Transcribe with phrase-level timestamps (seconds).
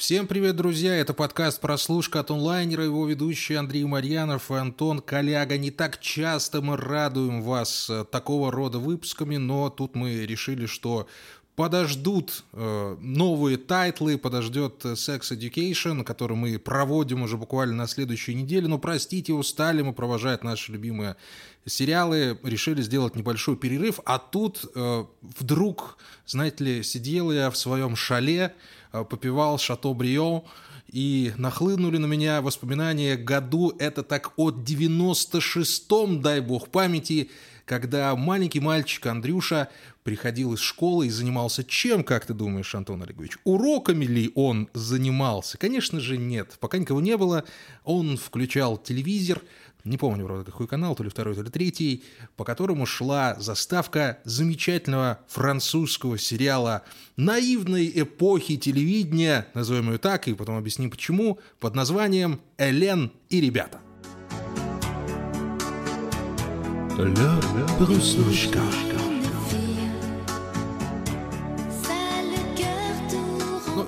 [0.00, 0.96] Всем привет, друзья!
[0.96, 5.58] Это подкаст «Прослушка» от онлайнера, его ведущие Андрей Марьянов и Антон Коляга.
[5.58, 11.06] Не так часто мы радуем вас э, такого рода выпусками, но тут мы решили, что
[11.54, 18.34] подождут э, новые тайтлы, подождет э, Sex Education, который мы проводим уже буквально на следующей
[18.34, 18.68] неделе.
[18.68, 21.16] Но простите, устали мы провожать наши любимые
[21.66, 24.00] сериалы, решили сделать небольшой перерыв.
[24.06, 28.54] А тут э, вдруг, знаете ли, сидел я в своем шале,
[28.90, 30.44] попивал Шато Брио,
[30.92, 37.30] и нахлынули на меня воспоминания году, это так от 96-м, дай бог памяти,
[37.64, 39.68] когда маленький мальчик Андрюша
[40.02, 43.38] приходил из школы и занимался чем, как ты думаешь, Антон Олегович?
[43.44, 45.56] Уроками ли он занимался?
[45.58, 46.56] Конечно же нет.
[46.58, 47.44] Пока никого не было,
[47.84, 49.42] он включал телевизор,
[49.84, 52.04] не помню, правда, какой канал, то ли второй, то ли третий,
[52.36, 56.82] по которому шла заставка замечательного французского сериала
[57.16, 63.80] наивной эпохи телевидения, назовем ее так, и потом объясним почему, под названием «Элен и ребята».
[66.98, 67.40] Ля
[67.78, 68.60] Прослушка.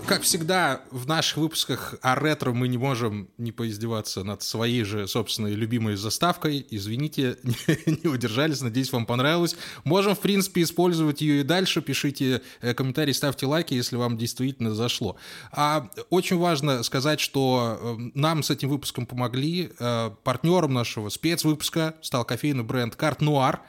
[0.06, 5.06] Как всегда, в наших выпусках о ретро мы не можем не поиздеваться над своей же
[5.06, 6.66] собственной любимой заставкой.
[6.70, 7.54] Извините, не,
[8.02, 9.56] не удержались, надеюсь, вам понравилось.
[9.84, 11.82] Можем, в принципе, использовать ее и дальше.
[11.82, 15.16] Пишите э, комментарии, ставьте лайки, если вам действительно зашло.
[15.52, 19.72] А очень важно сказать, что э, нам с этим выпуском помогли.
[19.78, 23.60] Э, партнером нашего спецвыпуска стал кофейный бренд «Карт Нуар».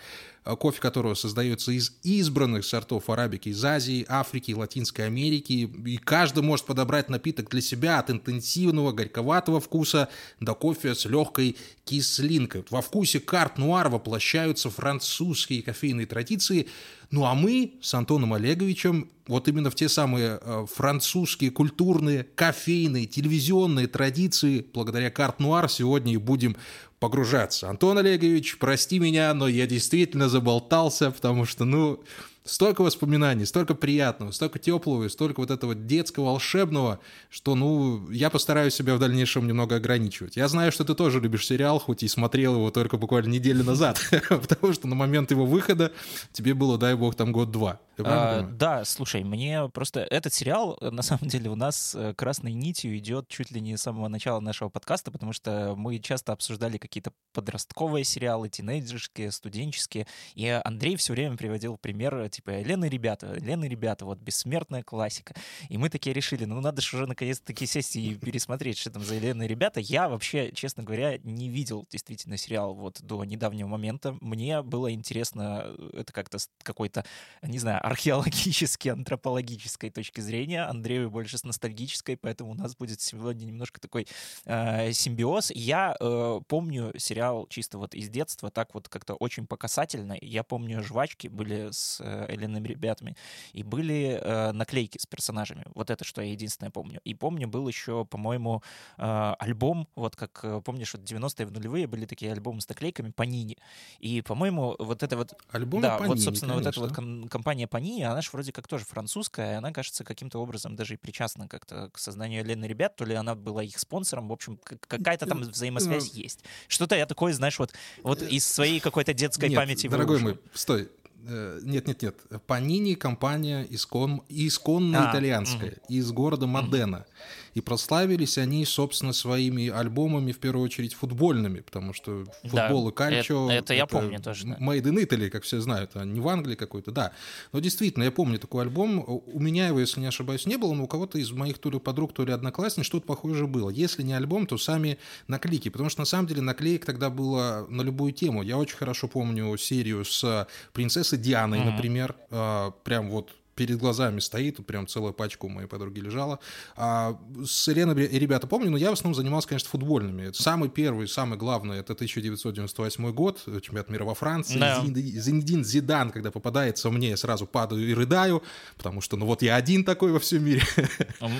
[0.45, 5.69] Э, кофе которого создается из избранных сортов арабики из Азии, Африки, Латинской Америки.
[5.85, 10.09] И каждый может подобрать напиток для себя от интенсивного горьковатого вкуса
[10.41, 11.55] до кофе с легкой
[11.85, 12.65] кислинкой.
[12.69, 16.67] Во вкусе карт нуар воплощаются французские кофейные традиции,
[17.09, 23.05] ну а мы с Антоном Олеговичем вот именно в те самые э, французские культурные, кофейные,
[23.05, 26.57] телевизионные традиции, благодаря карт нуар, сегодня и будем
[27.03, 27.69] погружаться.
[27.69, 32.01] Антон Олегович, прости меня, но я действительно заболтался, потому что, ну,
[32.43, 36.99] столько воспоминаний, столько приятного, столько теплого, столько вот этого детского, волшебного,
[37.29, 40.35] что, ну, я постараюсь себя в дальнейшем немного ограничивать.
[40.35, 43.99] Я знаю, что ты тоже любишь сериал, хоть и смотрел его только буквально неделю назад,
[44.29, 45.91] потому что на момент его выхода
[46.31, 47.79] тебе было, дай бог, там год-два.
[47.99, 52.53] А, да, слушай, мне просто этот сериал, э, на самом деле, у нас э, красной
[52.53, 56.77] нитью идет чуть ли не с самого начала нашего подкаста, потому что мы часто обсуждали
[56.77, 63.33] какие-то подростковые сериалы, тинейджерские, студенческие, и Андрей все время приводил пример, типа, Лена и ребята,
[63.33, 65.33] Лена и ребята, вот бессмертная классика.
[65.69, 69.17] И мы такие решили, ну надо же уже наконец-таки сесть и пересмотреть, что там за
[69.17, 69.79] Лена и ребята.
[69.79, 74.17] Я вообще, честно говоря, не видел действительно сериал вот до недавнего момента.
[74.21, 77.05] Мне было интересно, э, это как-то какой-то,
[77.41, 83.45] не знаю, археологической, антропологической точки зрения, Андрею больше с ностальгической, поэтому у нас будет сегодня
[83.45, 84.07] немножко такой
[84.45, 85.51] э, симбиоз.
[85.51, 90.17] Я э, помню сериал чисто вот из детства, так вот как-то очень показательно.
[90.21, 93.15] Я помню жвачки были с э, Эленными ребятами,
[93.53, 95.65] и были э, наклейки с персонажами.
[95.75, 96.99] Вот это, что я единственное помню.
[97.03, 98.63] И помню, был еще, по-моему,
[98.97, 103.11] э, альбом, вот как, э, помнишь, вот 90-е в нулевые были такие альбомы с наклейками
[103.11, 103.57] по Нине.
[103.99, 105.33] И, по-моему, вот это вот...
[105.49, 106.81] Альбомы да, по вот, собственно, вот конечно.
[106.81, 110.39] эта вот ком- компания Panini, она же вроде как тоже французская, и она, кажется, каким-то
[110.39, 114.27] образом даже и причастна как-то к созданию Лены ребят, то ли она была их спонсором,
[114.27, 116.43] в общем, какая-то там взаимосвязь есть.
[116.67, 117.73] Что-то я такое, знаешь, вот,
[118.03, 120.27] вот из своей какой-то детской Нет, памяти дорогой выужил.
[120.27, 120.89] мой, стой.
[121.25, 122.15] Э, Нет, нет, нет.
[122.47, 127.05] Панини компания искон, исконно А, итальянская, из города Модена.
[127.53, 132.91] И прославились они, собственно, своими альбомами, в первую очередь, футбольными, потому что Да, футбол и
[132.93, 133.49] кальчо...
[133.51, 134.57] это- это я помню тоже, да.
[134.59, 137.11] Made in Italy, как все знают, а не в Англии какой-то, да.
[137.51, 139.03] Но действительно, я помню такой альбом.
[139.07, 141.79] У меня его, если не ошибаюсь, не было, но у кого-то из моих то ли
[141.79, 143.69] подруг, то ли одноклассниц что-то похожее было.
[143.69, 144.97] Если не альбом, то сами
[145.27, 148.41] наклейки, потому что на самом деле наклеек тогда было на любую тему.
[148.43, 154.57] Я очень хорошо помню серию с принцессой Дианой, например, А, прям вот перед глазами стоит,
[154.57, 156.39] тут прям целая пачка у моей подруги лежала.
[156.75, 160.31] А с Еленой и ребята помню, но я в основном занимался, конечно, футбольными.
[160.33, 164.59] Самый первый, самый главный, это 1998 год, чемпионат мира во Франции.
[164.59, 164.81] Да.
[164.83, 168.43] Зин- Зинедин Зидан, когда попадается мне, я сразу падаю и рыдаю,
[168.77, 170.63] потому что, ну вот я один такой во всем мире.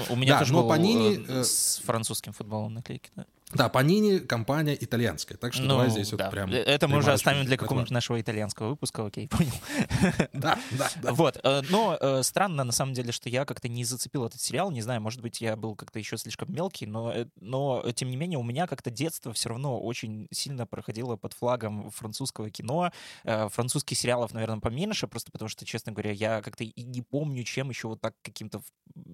[0.09, 3.25] У меня Да, тоже но был, Панини, э, э, с французским футболом наклейки, да.
[3.56, 6.30] Да, Панини компания итальянская, так что Ну, давай здесь вот да.
[6.30, 6.52] прям...
[6.52, 9.52] Это мы уже оставим для какого-нибудь нашего итальянского выпуска, окей, понял.
[10.34, 11.14] Да, да, да.
[11.14, 14.72] Вот, э, но э, странно на самом деле, что я как-то не зацепил этот сериал,
[14.72, 18.10] не знаю, может быть, я был как-то еще слишком мелкий, но, э, но э, тем
[18.10, 22.92] не менее у меня как-то детство все равно очень сильно проходило под флагом французского кино,
[23.24, 27.44] Э, французских сериалов, наверное, поменьше, просто потому что, честно говоря, я как-то и не помню,
[27.44, 28.62] чем еще вот так каким-то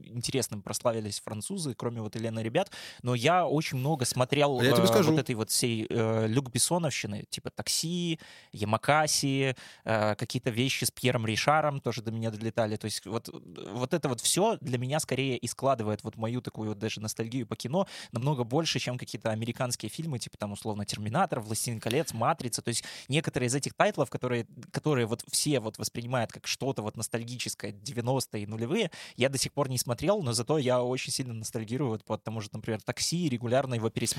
[0.04, 2.72] интересным прославились французы, кроме вот Елены ребят,
[3.02, 4.29] но я очень много смотрел
[4.60, 5.12] А я тебе э, скажу.
[5.12, 8.20] вот этой вот всей э, Люк Бессоновщины, типа «Такси»,
[8.52, 9.56] Ямакаси,
[9.86, 12.76] э, какие-то вещи с Пьером Ришаром тоже до меня долетали.
[12.76, 16.70] То есть вот, вот это вот все для меня скорее и складывает вот мою такую
[16.70, 21.40] вот даже ностальгию по кино намного больше, чем какие-то американские фильмы, типа там условно «Терминатор»,
[21.40, 22.62] «Властелин колец», «Матрица».
[22.62, 26.98] То есть некоторые из этих тайтлов, которые, которые вот все вот воспринимают как что-то вот
[26.98, 31.34] ностальгическое 90-е и нулевые, я до сих пор не смотрел, но зато я очень сильно
[31.34, 34.19] ностальгирую вот по тому же, например, «Такси», регулярно его пересматриваю.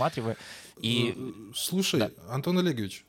[0.80, 2.10] И Э, Слушай, Да.
[2.30, 3.04] Антон Олегович,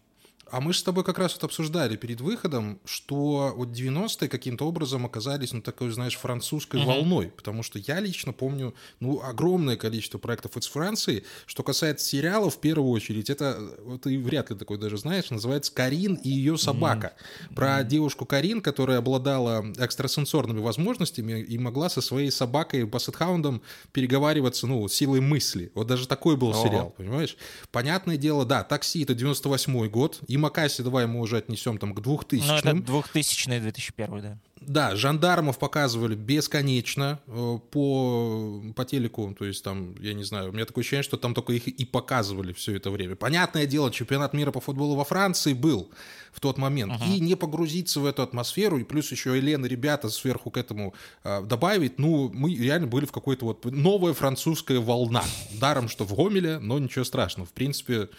[0.51, 4.67] а мы же с тобой как раз вот обсуждали перед выходом, что вот 90-е каким-то
[4.67, 6.85] образом оказались, ну, такой, знаешь, французской Мгм.
[6.87, 11.23] волной, потому что я лично помню, ну, огромное количество проектов из Франции.
[11.45, 15.73] Что касается сериалов, в первую очередь, это, вот ты вряд ли такой даже знаешь, называется
[15.73, 17.13] «Карин и ее собака».
[17.55, 23.61] Про девушку Карин, которая обладала экстрасенсорными возможностями и могла со своей собакой Бассетхаундом
[23.91, 25.71] переговариваться, ну, силой мысли.
[25.75, 26.63] Вот даже такой был Ого.
[26.63, 27.37] сериал, понимаешь?
[27.71, 32.01] Понятное дело, да, «Такси»— это 98 год, и Макаси давай мы уже отнесем там к
[32.01, 34.37] 2000 ну, это 2000-2001, да.
[34.59, 40.53] да, жандармов показывали бесконечно э, по, по телеку, то есть там, я не знаю, у
[40.53, 43.15] меня такое ощущение, что там только их и показывали все это время.
[43.15, 45.89] Понятное дело, чемпионат мира по футболу во Франции был
[46.31, 46.93] в тот момент.
[47.07, 50.93] И не погрузиться в эту атмосферу, и плюс еще Елена, ребята сверху к этому
[51.23, 55.23] э, добавить, ну, мы реально были в какой-то вот новая французская волна.
[55.59, 57.47] Даром, что в Гомеле, но ничего страшного.
[57.47, 58.09] В принципе,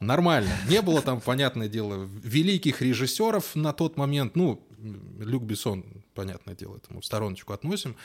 [0.00, 0.50] Нормально.
[0.68, 4.36] Не было там, понятное дело, великих режиссеров на тот момент.
[4.36, 4.62] Ну,
[5.18, 5.84] Люк Бессон,
[6.14, 7.96] понятное дело, это мы в стороночку относим.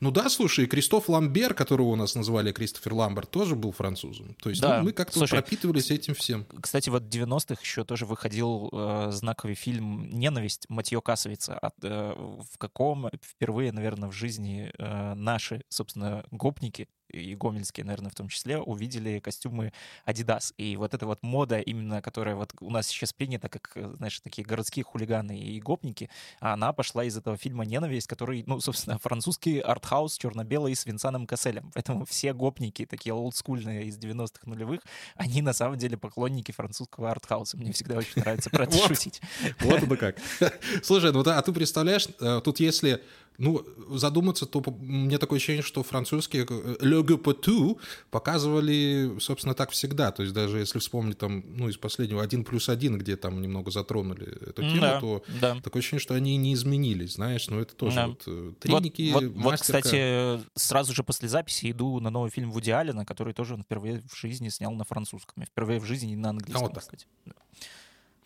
[0.00, 4.34] Ну да, слушай, Кристоф Ламбер, которого у нас называли Кристофер Ламберт, тоже был французом.
[4.40, 6.46] То есть Да, ну, мы как-то слушай, пропитывались этим всем.
[6.60, 12.14] Кстати, вот в 90-х еще тоже выходил э, знаковый фильм «Ненависть» Матье Касовица, от, э,
[12.16, 18.28] в каком впервые, наверное, в жизни э, наши, собственно, гопники, и гомельские, наверное, в том
[18.28, 19.72] числе, увидели костюмы
[20.06, 20.52] Adidas.
[20.56, 24.20] И вот эта вот мода, именно которая вот у нас сейчас принята, как, э, знаешь,
[24.20, 26.10] такие городские хулиганы и гопники,
[26.40, 31.70] она пошла из этого фильма «Ненависть», который, ну, собственно, французский артхаус черно-белый с Винсаном Касселем.
[31.74, 34.80] Поэтому все гопники, такие олдскульные из 90-х нулевых,
[35.16, 37.56] они на самом деле поклонники французского артхауса.
[37.56, 39.20] Мне всегда очень нравится про это шутить.
[39.60, 40.16] Вот это как.
[40.82, 43.02] Слушай, ну а ты представляешь, э, тут если
[43.40, 47.78] ну, задуматься, то мне такое ощущение, что французские э, Le Gupetou
[48.10, 50.12] показывали, собственно, так всегда.
[50.12, 53.70] То есть даже если вспомнить там, ну, из последнего «Один плюс один», где там немного
[53.70, 55.60] затронули эту тему, Да, то да.
[55.62, 58.08] такое ощущение, что они не изменились, знаешь, но это тоже Да.
[58.08, 62.50] вот э, треники, вот, вот, вот, кстати, сразу же после записи иду на новый фильм
[62.50, 65.42] Вуди Аллена, который тоже он впервые в жизни снял на французском.
[65.42, 66.84] И впервые в жизни не на английском, А вот так.
[67.24, 67.32] Да.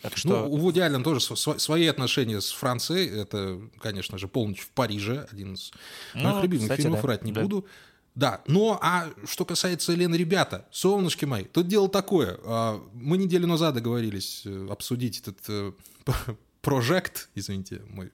[0.02, 0.44] Так Ну, что...
[0.48, 3.08] у Вуди Аллена тоже св- свои отношения с Францией.
[3.22, 5.72] Это, конечно же, «Полночь в Париже», один из
[6.14, 7.40] Ну, моих любимых кстати, фильмов, да, врать не да.
[7.42, 7.66] буду.
[8.14, 12.38] Да, но а что касается Елены, ребята, солнышки мои, тут дело такое.
[12.44, 15.72] а, Мы неделю назад договорились э, обсудить этот э,
[16.60, 18.12] прожект, извините, мой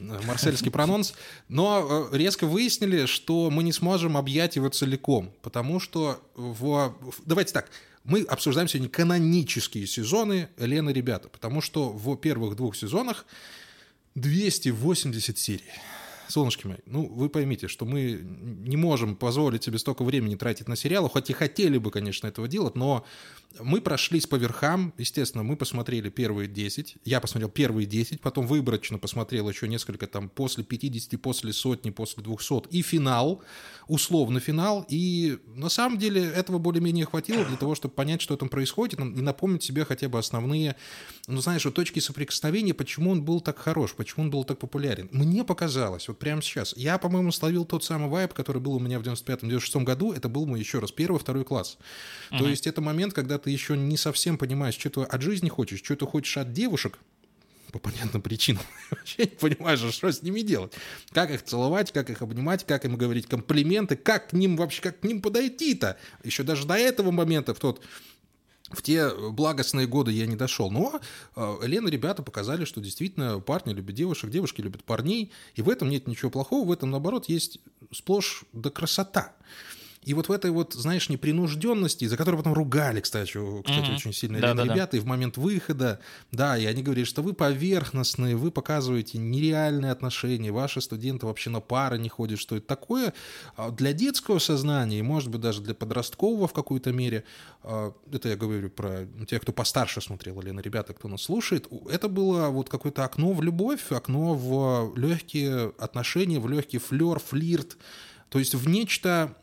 [0.00, 1.14] э, марсельский прононс,
[1.48, 6.94] но резко выяснили, что мы не сможем объять его целиком, потому что в-
[7.24, 7.70] Давайте так,
[8.04, 13.26] мы обсуждаем сегодня канонические сезоны Елены, ребята, потому что в первых двух сезонах
[14.14, 15.64] 280 серий.
[16.28, 20.76] Солнышки мои, ну вы поймите, что мы не можем позволить себе столько времени тратить на
[20.76, 23.04] сериалы, хоть и хотели бы, конечно, этого делать, но
[23.60, 28.98] мы прошлись по верхам, естественно, мы посмотрели первые 10, я посмотрел первые 10, потом выборочно
[28.98, 33.42] посмотрел еще несколько там после 50, после сотни, после 200, и финал,
[33.86, 38.48] условно финал, и на самом деле этого более-менее хватило для того, чтобы понять, что там
[38.48, 40.76] происходит, и напомнить себе хотя бы основные,
[41.26, 45.08] ну знаешь, вот точки соприкосновения, почему он был так хорош, почему он был так популярен.
[45.12, 48.98] Мне показалось, вот прямо сейчас, я, по-моему, словил тот самый вайб, который был у меня
[48.98, 51.78] в 95-96 году, это был мой еще раз первый, второй класс.
[52.30, 55.82] То есть это момент, когда ты еще не совсем понимаешь, что ты от жизни хочешь,
[55.84, 56.98] что ты хочешь от девушек,
[57.72, 58.62] по понятным причинам.
[58.90, 60.72] Вообще не понимаешь, что с ними делать.
[61.10, 65.00] Как их целовать, как их обнимать, как им говорить комплименты, как к ним вообще, как
[65.00, 65.98] к ним подойти-то.
[66.22, 67.82] Еще даже до этого момента, в тот
[68.70, 70.70] в те благостные годы я не дошел.
[70.70, 71.00] Но
[71.36, 75.32] э, Лена, ребята показали, что действительно парни любят девушек, девушки любят парней.
[75.54, 77.58] И в этом нет ничего плохого, в этом, наоборот, есть
[77.92, 79.34] сплошь да красота.
[80.04, 83.32] И вот в этой вот, знаешь, непринужденности, за которую потом ругали, кстати,
[83.62, 83.94] кстати Мгм.
[83.96, 84.74] очень сильно Да, да, да.
[84.74, 86.00] ребята, и в момент выхода,
[86.32, 91.60] да, и они говорили, что вы поверхностные, вы показываете нереальные отношения, ваши студенты вообще на
[91.60, 93.14] пары не ходят, что это такое.
[93.56, 97.24] А Для детского сознания, и, может быть, даже для подросткового в какой-то мере,
[97.62, 101.66] а, это я говорю про тех, кто постарше смотрел, или на ребята, кто нас слушает,
[101.90, 107.76] это было вот какое-то окно в любовь, окно в легкие отношения, в легкий флер, флирт,
[108.28, 109.36] то есть в нечто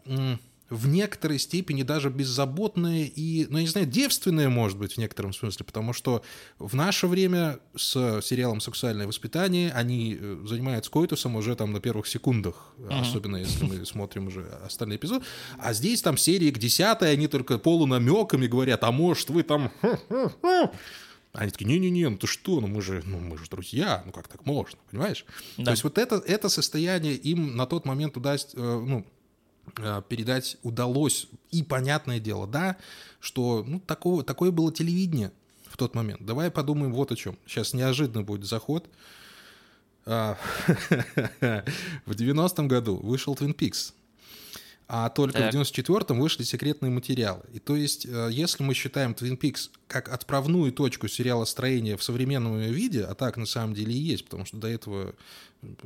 [0.72, 5.34] в некоторой степени даже беззаботное и, ну, я не знаю, девственное, может быть, в некотором
[5.34, 6.24] смысле, потому что
[6.60, 12.08] в наше время с сериалом «Сексуальное воспитание» они э, занимаются коитусом уже там на первых
[12.08, 15.26] секундах, особенно если мы смотрим уже остальные эпизоды,
[15.60, 19.72] а здесь там серии к десятой они только полунамеками говорят, а может вы там...
[21.34, 24.28] Они такие, не-не-не, ну ты что, ну мы же, ну мы же друзья, ну как
[24.28, 25.26] так можно, понимаешь?
[25.58, 25.64] Да.
[25.64, 29.06] То есть вот это, это состояние им на тот момент удастся, э, ну,
[30.10, 31.28] передать удалось.
[31.52, 32.78] И понятное дело, да,
[33.20, 35.32] что ну, такого, такое было телевидение
[35.66, 36.26] в тот момент.
[36.26, 37.38] Давай подумаем вот о чем.
[37.46, 38.90] Сейчас неожиданно будет заход.
[40.06, 40.38] А,
[42.06, 43.94] В 90-м году вышел Twin Peaks.
[44.88, 45.54] А только Так.
[45.54, 47.44] в 94-м вышли секретные материалы.
[47.54, 52.04] И то есть, э, если мы считаем Twin Peaks как отправную точку сериала строения в
[52.04, 55.14] современном виде, а так на самом деле и есть, потому что до этого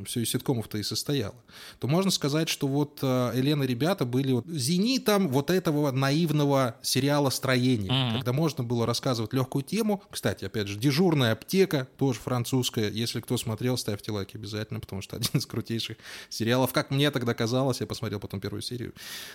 [0.06, 1.36] все из ситкомов-то и состояло,
[1.80, 6.76] то можно сказать, что вот э, Елена и ребята были вот зенитом вот этого наивного
[6.82, 8.16] сериала строения, Мгм.
[8.16, 10.02] когда можно было рассказывать легкую тему.
[10.12, 12.90] Кстати, опять же, дежурная аптека, тоже французская.
[12.90, 15.98] Если кто смотрел, ставьте лайки обязательно, потому что один из крутейших
[16.30, 18.94] сериалов, как мне тогда казалось, я посмотрел потом первую серию.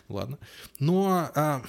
[0.08, 0.38] Ладно.
[0.78, 1.68] Но а, э,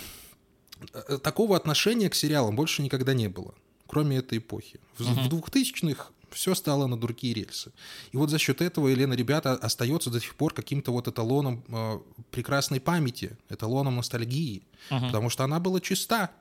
[1.24, 3.54] такого отношения к сериалам больше никогда не было,
[3.88, 4.80] кроме этой эпохи.
[4.98, 7.74] В, в 2000-х все стало на другие рельсы.
[8.14, 12.00] И вот за счет этого Елена Ребята остается до сих пор каким-то вот эталоном э,
[12.32, 15.08] прекрасной памяти, эталоном ностальгии, Мгм.
[15.08, 16.32] потому что она была чиста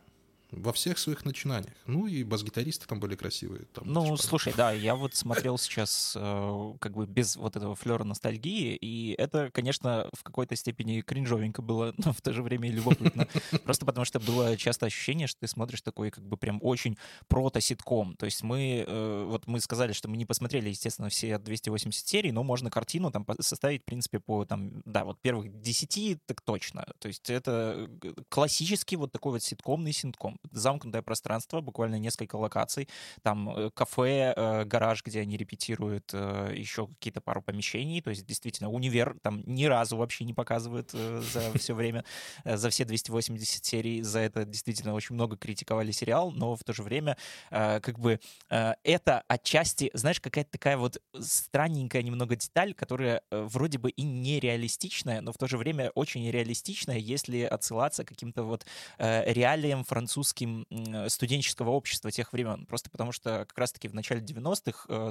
[0.50, 1.74] во всех своих начинаниях.
[1.86, 3.66] Ну и бас-гитаристы там были красивые.
[3.72, 7.74] Там, Ну, типа, слушай, да, я вот смотрел сейчас э, как бы без вот этого
[7.74, 12.68] флера ностальгии, и это, конечно, в какой-то степени кринжовенько было, но в то же время
[12.68, 13.28] и любопытно.
[13.64, 16.96] Просто потому что было часто ощущение, что ты смотришь такой как бы прям очень
[17.28, 18.16] прото-ситком.
[18.16, 22.32] То есть мы, э, вот мы сказали, что мы не посмотрели, естественно, все 280 серий,
[22.32, 26.84] но можно картину там составить, в принципе, по там, да, вот первых 10 так точно.
[26.98, 30.39] То есть это э, классический вот такой вот ситкомный ситком.
[30.52, 32.88] Замкнутое пространство, буквально несколько локаций,
[33.22, 38.26] там э, кафе, э, гараж, где они репетируют, э, еще какие-то пару помещений, то есть
[38.26, 42.04] действительно универ там ни разу вообще не показывают за все время,
[42.44, 46.82] за все 280 серий, за это действительно очень много критиковали сериал, но в то же
[46.82, 47.16] время
[47.50, 48.18] как бы
[48.48, 55.32] это отчасти, знаешь, какая-то такая вот странненькая немного деталь, которая вроде бы и нереалистичная, но
[55.32, 58.66] в то же время очень реалистичная, если отсылаться к каким-то вот
[58.98, 60.29] реалиям французским
[60.70, 62.66] м, студенческого общества тех времен.
[62.66, 65.10] Просто потому что как раз-таки в начале 90-х э,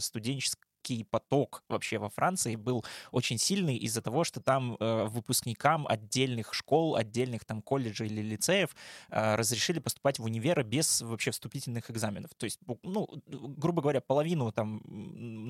[0.89, 6.53] студенческий поток вообще во Франции был очень сильный из-за того, что там э, выпускникам отдельных
[6.53, 8.75] школ, отдельных там колледжей или лицеев
[9.09, 12.31] э, разрешили поступать в универы без вообще вступительных экзаменов.
[12.37, 13.07] То есть, ну,
[13.57, 14.81] грубо говоря, половину там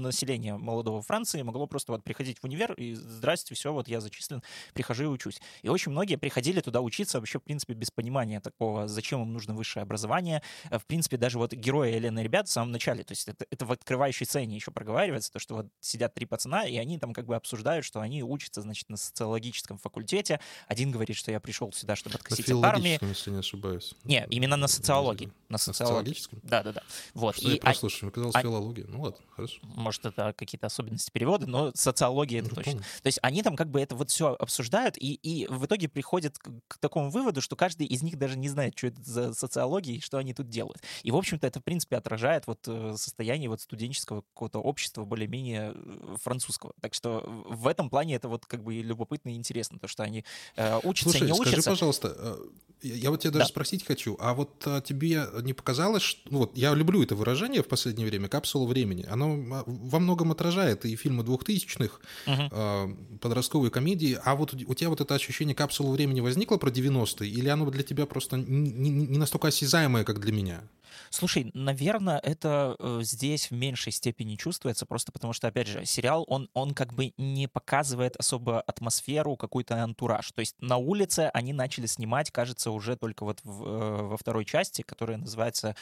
[0.02, 4.42] населения молодого Франции могло просто вот приходить в универ и здрасте, все, вот я зачислен,
[4.74, 5.42] прихожу и учусь.
[5.64, 9.54] И очень многие приходили туда учиться вообще, в принципе, без понимания такого, зачем им нужно
[9.54, 10.42] высшее образование.
[10.72, 13.66] Э, В принципе, даже вот герои Елены ребят в самом начале, то есть это, это
[13.66, 17.26] в открывающей сцене еще проговаривается, то, что вот сидят три пацана, и они там как
[17.26, 20.40] бы обсуждают, что они учатся, значит, на социологическом факультете.
[20.68, 22.98] Один говорит, что я пришел сюда, чтобы На откосить от армии.
[23.02, 23.94] если не ошибаюсь.
[24.04, 25.28] Не, именно на социологии.
[25.50, 26.14] На На социологии.
[26.14, 26.40] социологическом?
[26.44, 26.84] Да, да, да.
[27.14, 27.36] Вот.
[27.36, 28.86] Что я И, а- прослушал, мне казалось а- филология.
[28.88, 29.60] Ну ладно, хорошо.
[29.64, 32.72] может, это какие-то особенности перевода, но социология это Ну, точно.
[32.74, 32.86] помню.
[33.04, 36.38] То есть они там как бы это вот все обсуждают, и, и в итоге приходят
[36.38, 39.96] к, к такому выводу, что каждый из них даже не знает, что это за социология
[39.96, 40.82] и что они тут делают.
[41.04, 45.74] И, в общем-то, это, в принципе, отражает вот э, состояние вот студенческого какого-то общества более-менее
[45.76, 46.74] э, французского.
[46.82, 50.24] Так что в этом плане это вот как бы любопытно и интересно, то, что они
[50.56, 51.72] э, учатся Слушай, и не скажи, учатся.
[51.72, 52.38] пожалуйста, э,
[52.82, 53.50] я вот тебя даже Да.
[53.50, 57.62] спросить хочу, а вот а, тебе не показалось, что, ну, вот я люблю это выражение
[57.62, 62.50] в последнее время, капсула времени, оно во многом отражает и фильмы двухтысячных, Мгм.
[62.52, 66.70] э, подростковые комедии, а вот у у тебя вот это ощущение капсулы времени возникло про
[66.70, 70.62] 90-е, или оно для тебя просто не, не- не настолько осязаемое, как для меня?
[71.10, 76.26] Слушай, наверное, это э, здесь в меньшей степени чувствуется, просто потому что, опять же, сериал,
[76.28, 80.32] он, он как бы не показывает особо атмосферу, какой-то антураж.
[80.32, 84.46] То есть на улице они начали снимать, кажется, уже только вот в, э, во второй
[84.46, 85.76] части, которая называется...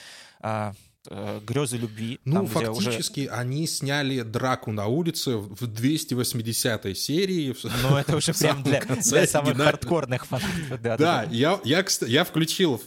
[1.10, 2.20] э, «Грезы любви».
[2.26, 7.56] Ну, там, где уже- фактически они сняли драку на улице в 280-й серии.
[7.84, 9.72] Ну, это уже прям для, конце для самых оригинально.
[9.72, 10.82] хардкорных фанатов.
[10.82, 12.82] Да, Да, я, я, кста- я включил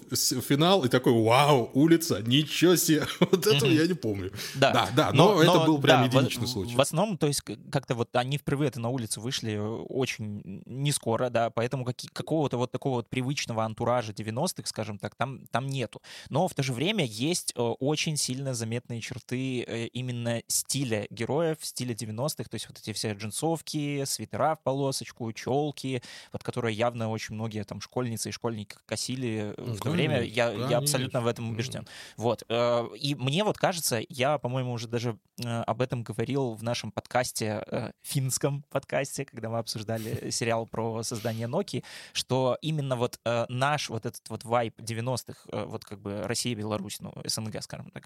[0.48, 4.32] финал и такой, вау, улица, ничего себе, вот этого я не помню.
[4.54, 6.74] Да, да, да, но, это был прям да, единичный в, случай.
[6.74, 9.56] В основном, то есть как-то вот они впервые это на улицу вышли
[9.88, 15.14] очень не скоро, да, поэтому каки- какого-то вот такого вот привычного антуража 90-х, скажем так,
[15.14, 16.00] там, там нету.
[16.28, 17.60] Но в то же время есть э,
[18.10, 23.12] очень сильно заметные черты э, именно стиля героев, стиля 90-х, то есть вот эти все
[23.12, 26.02] джинсовки, свитера в полосочку, челки,
[26.32, 30.16] под которые явно очень многие там школьницы и школьники косили Ну, в то время.
[30.18, 31.86] конечно, Я, я абсолютно в этом убежден.
[32.16, 32.42] Вот.
[32.48, 37.92] э, И мне вот кажется, я, по-моему, уже даже об этом говорил в нашем подкасте,
[38.02, 44.28] финском подкасте, когда мы обсуждали сериал про создание Nokia, что именно вот наш вот этот
[44.28, 47.99] вот вайп 90-х, э, вот как бы Россия, Беларусь, ну, СНГ, скажем так,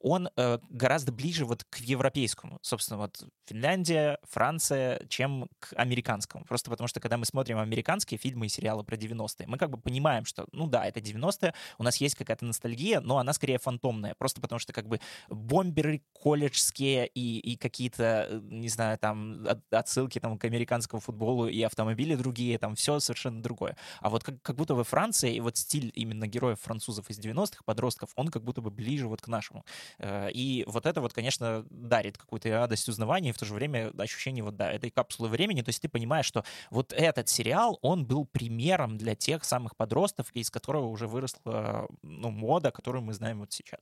[0.00, 2.58] он э, гораздо ближе вот к европейскому.
[2.62, 6.44] Собственно, вот Финляндия, Франция, чем к американскому.
[6.44, 9.78] Просто потому что, когда мы смотрим американские фильмы и сериалы про 90-е, мы как бы
[9.78, 14.14] понимаем, что, ну да, это 90-е, у нас есть какая-то ностальгия, но она скорее фантомная.
[14.16, 19.72] Просто потому что как бы бомберы колледжские и, и какие-то, э, не знаю, там от-
[19.72, 23.76] отсылки там, к американскому футболу и автомобили другие, там все совершенно другое.
[24.00, 27.62] А вот как, как будто бы Франция и вот стиль именно героев французов из 90-х,
[27.64, 29.64] подростков, он как будто бы ближе вот к нашему.
[29.98, 33.90] Э, И вот это вот, конечно, дарит какую-то радость узнавания, и в то же время
[33.98, 35.62] ощущение вот, да, этой капсулы времени.
[35.62, 40.30] То есть ты понимаешь, что вот этот сериал, он был примером для тех самых подростков,
[40.34, 43.80] из которого уже выросла ну, мода, которую мы знаем вот сейчас.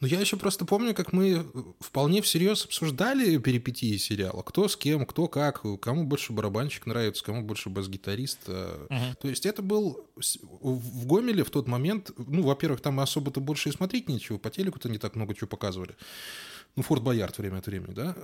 [0.00, 1.44] Ну, я еще просто помню, как мы э,
[1.80, 4.42] вполне всерьез обсуждали перипетии сериала.
[4.42, 8.48] Кто с кем, кто как, кому больше барабанщик нравится, кому больше бас-гитарист.
[8.48, 9.14] Мгм.
[9.20, 10.06] То есть это был
[10.60, 14.88] в Гомеле в тот момент, ну, во-первых, там особо-то больше и смотреть нечего, по телеку-то
[14.88, 15.94] не так много чего показывали.
[16.76, 18.16] Ну, Форт Боярд время от времени, да?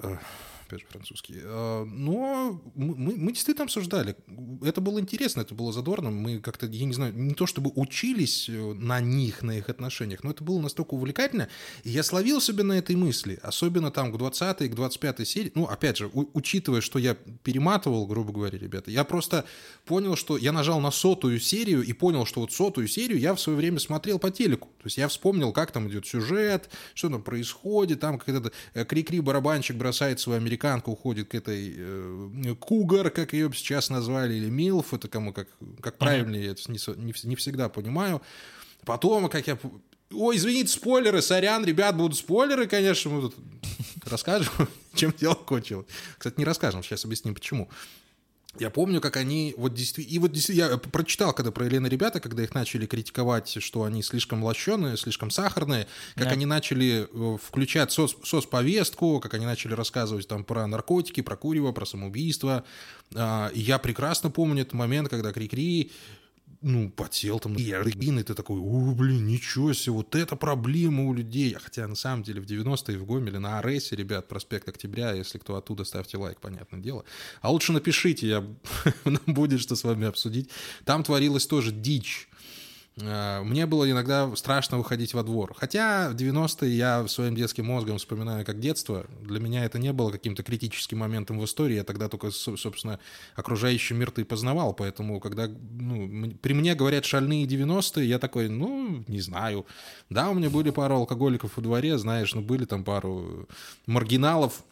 [0.66, 1.34] Опять же французский.
[1.36, 4.16] Э, Но мы, мы- мы действительно обсуждали.
[4.62, 6.11] Это было интересно, это было задорно.
[6.11, 10.23] Мы как-то, я не знаю, не то чтобы учились э, на них, на их отношениях,
[10.25, 11.49] но это было настолько увлекательно.
[11.85, 15.52] И я словил себя на этой мысли, особенно там к 20 к 25 серии.
[15.55, 19.45] Ну, опять же, у- учитывая, что я перематывал, грубо говоря, ребята, я просто
[19.87, 23.40] понял, что я нажал на сотую серию и понял, что вот сотую серию я в
[23.40, 24.69] свое время смотрел по телеку.
[24.79, 28.52] То есть я вспомнил, как там идет сюжет, что там происходит, там как этот
[28.88, 34.50] Крикри барабанщик бросает свою американку, уходит к этой э, Кугар, как ее сейчас назвали, или
[34.50, 35.49] Милф, это кому как,
[35.80, 38.21] как правильно, я это не, не не всегда понимаю.
[38.85, 39.59] Потом, как я...
[40.12, 43.37] Ой, извините, спойлеры, сорян, ребят, будут спойлеры, конечно, мы тут
[44.05, 44.53] расскажем,
[44.94, 45.87] чем дело кончилось.
[46.18, 47.68] Кстати, не расскажем, сейчас объясним, почему.
[48.58, 50.14] Я помню, как они вот действительно...
[50.14, 54.02] И вот действительно, я прочитал, когда про Елены ребята, когда их начали критиковать, что они
[54.02, 55.86] слишком лощеные, слишком сахарные,
[56.16, 56.30] как Да.
[56.30, 61.70] они начали э, включать соц, соцповестку, как они начали рассказывать там про наркотики, про курево,
[61.72, 62.64] про самоубийство.
[63.14, 65.92] А, и я прекрасно помню этот момент, когда Крикри
[66.62, 67.62] ну, потел там, и
[68.20, 71.55] и ты такой, о, блин, ничего себе, вот это проблема у людей.
[71.55, 75.57] Хотя, на самом деле, в 90-е в Гомеле на Аресе, ребят, проспект Октября, если кто
[75.57, 77.05] оттуда, ставьте лайк, понятное дело.
[77.40, 78.46] А лучше напишите, я,
[79.05, 80.51] нам будет что с вами обсудить.
[80.85, 82.29] Там творилась тоже дичь.
[83.02, 85.54] Э, Мне было иногда страшно выходить во двор.
[85.56, 89.06] Хотя в 90-е я своим детским мозгом вспоминаю как детство.
[89.22, 91.76] Для меня это не было каким-то критическим моментом в истории.
[91.76, 92.98] Я тогда только, со- собственно,
[93.36, 94.72] окружающий мир-то и познавал.
[94.74, 99.66] Поэтому, когда ну, при мне говорят шальные 90-е, я такой, ну, не знаю.
[100.08, 103.48] Да, у меня были пару алкоголиков во дворе, знаешь, ну, были там пару
[103.86, 104.64] маргиналов,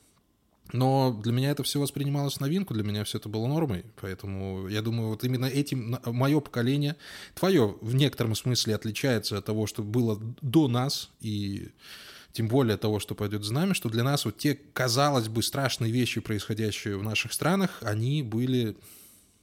[0.72, 3.85] но для меня это все воспринималось новинку, для меня все это было нормой.
[4.00, 6.96] Поэтому я думаю, вот именно этим мое поколение,
[7.35, 11.70] твое в некотором смысле отличается от того, что было до нас, и
[12.33, 15.90] тем более того, что пойдет за нами, что для нас вот те, казалось бы, страшные
[15.90, 18.76] вещи, происходящие в наших странах, они были,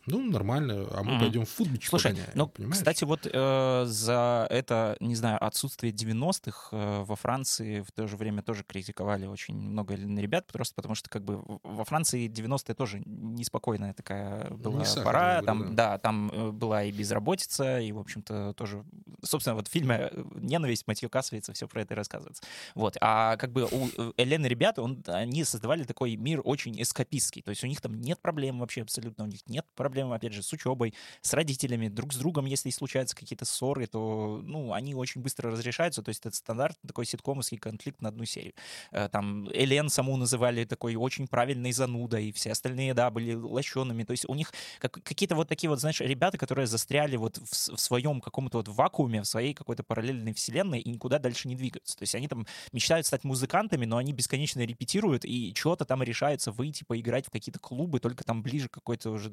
[0.06, 1.20] ну, нормально, а мы Мгм.
[1.20, 2.78] пойдем в футбичку Слушай, погоняем, ну, понимаешь?
[2.78, 8.18] кстати, вот э, за это, не знаю, отсутствие 90-х э, во Франции в то же
[8.18, 13.02] время тоже критиковали очень много ребят, просто потому что как бы во Франции 90-е тоже
[13.06, 15.42] неспокойная такая была сахарные пора.
[15.42, 18.84] Там, да, там э, была и безработица, и, в общем-то, тоже...
[19.24, 22.44] Собственно, вот в фильме э, «Ненависть» Матью Касовица все про это и рассказывается.
[22.76, 22.98] Вот.
[23.02, 27.42] А как бы у э, Элены ребята, он, они создавали такой мир очень эскапистский.
[27.42, 30.44] То есть у них там нет проблем вообще абсолютно, у них нет проблем, опять же,
[30.44, 35.22] с учебой, с родителями, друг с другом, если случаются какие-то ссоры, то, ну, они очень
[35.22, 36.02] быстро разрешаются.
[36.02, 38.54] То есть это стандарт такой ситкомовский конфликт на одну серию.
[38.92, 44.04] Э, Там Элен саму называли такой очень правильной занудой, и все остальные, да, были лощеными.
[44.04, 47.52] То есть у них как- какие-то вот такие вот, знаешь, ребята, которые застряли вот в,
[47.76, 51.98] в своем каком-то вот вакууме, в своей какой-то параллельной вселенной и никуда дальше не двигаются.
[51.98, 56.52] То есть они там мечтают стать музыкантами, но они бесконечно репетируют и что-то там решаются
[56.52, 59.30] выйти, поиграть в какие-то клубы, только там ближе к какой-то уже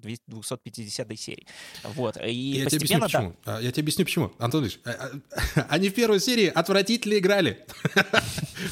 [0.65, 1.47] 250 серии.
[1.95, 2.17] Вот.
[2.25, 3.37] И я тебе объясню, постепенно, почему.
[3.45, 4.33] А, Я тебе объясню, почему.
[4.39, 5.11] Антон Ильич, а,
[5.57, 7.59] а, они в первой серии отвратительно играли.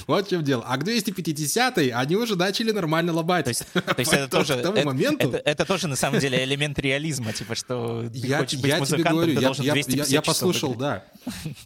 [0.07, 0.65] Вот в чем дело.
[0.67, 3.45] А к 250-й они уже начали нормально лобать.
[3.47, 6.21] То есть, то есть это К тоже, тому это, моменту- это- это тоже на самом
[6.21, 9.65] деле элемент реализма, типа что ты Я, хочешь быть я музыкантом, говорю, ты я, должен
[9.65, 11.05] я- 250 я- я послушал, да.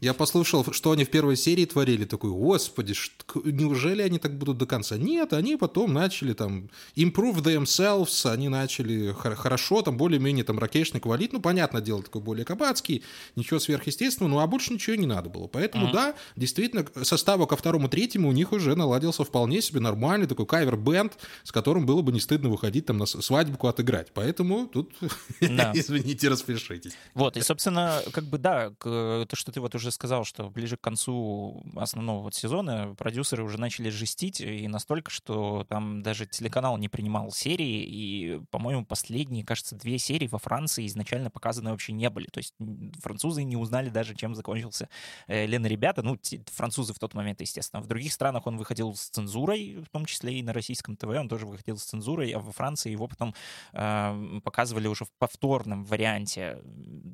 [0.00, 2.04] Я послушал, что они в первой серии творили.
[2.06, 2.94] Такой, господи,
[3.26, 4.96] к- неужели они так будут до конца?
[4.96, 11.06] Нет, они потом начали там improve themselves, они начали хор- хорошо, там более-менее там ракешник
[11.06, 11.32] валить.
[11.32, 13.02] Ну, понятное дело, такой более кабацкий,
[13.36, 15.46] ничего сверхъестественного, ну, а больше ничего не надо было.
[15.46, 20.26] Поэтому, да, действительно, к составу ко второму, третьему у них уже наладился вполне себе нормальный
[20.26, 24.08] такой кавер-бенд, с которым было бы не стыдно выходить там на свадьбу отыграть.
[24.12, 24.92] Поэтому тут,
[25.40, 25.72] Да.
[25.74, 26.92] извините, распишитесь.
[27.14, 30.82] Вот, и, собственно, как бы, да, то, что ты вот уже сказал, что ближе к
[30.82, 36.88] концу основного вот сезона продюсеры уже начали жестить, и настолько, что там даже телеканал не
[36.90, 42.26] принимал серии, и, по-моему, последние, кажется, две серии во Франции изначально показаны вообще не были.
[42.26, 42.54] То есть
[43.00, 44.88] французы не узнали даже, чем закончился
[45.26, 47.82] э, Лена Ребята, ну, французы в тот момент, естественно.
[47.82, 51.28] В других странах он выходил с цензурой, в том числе и на российском ТВ он
[51.28, 53.34] тоже выходил с цензурой, а во Франции его потом
[53.72, 56.58] э, показывали уже в повторном варианте,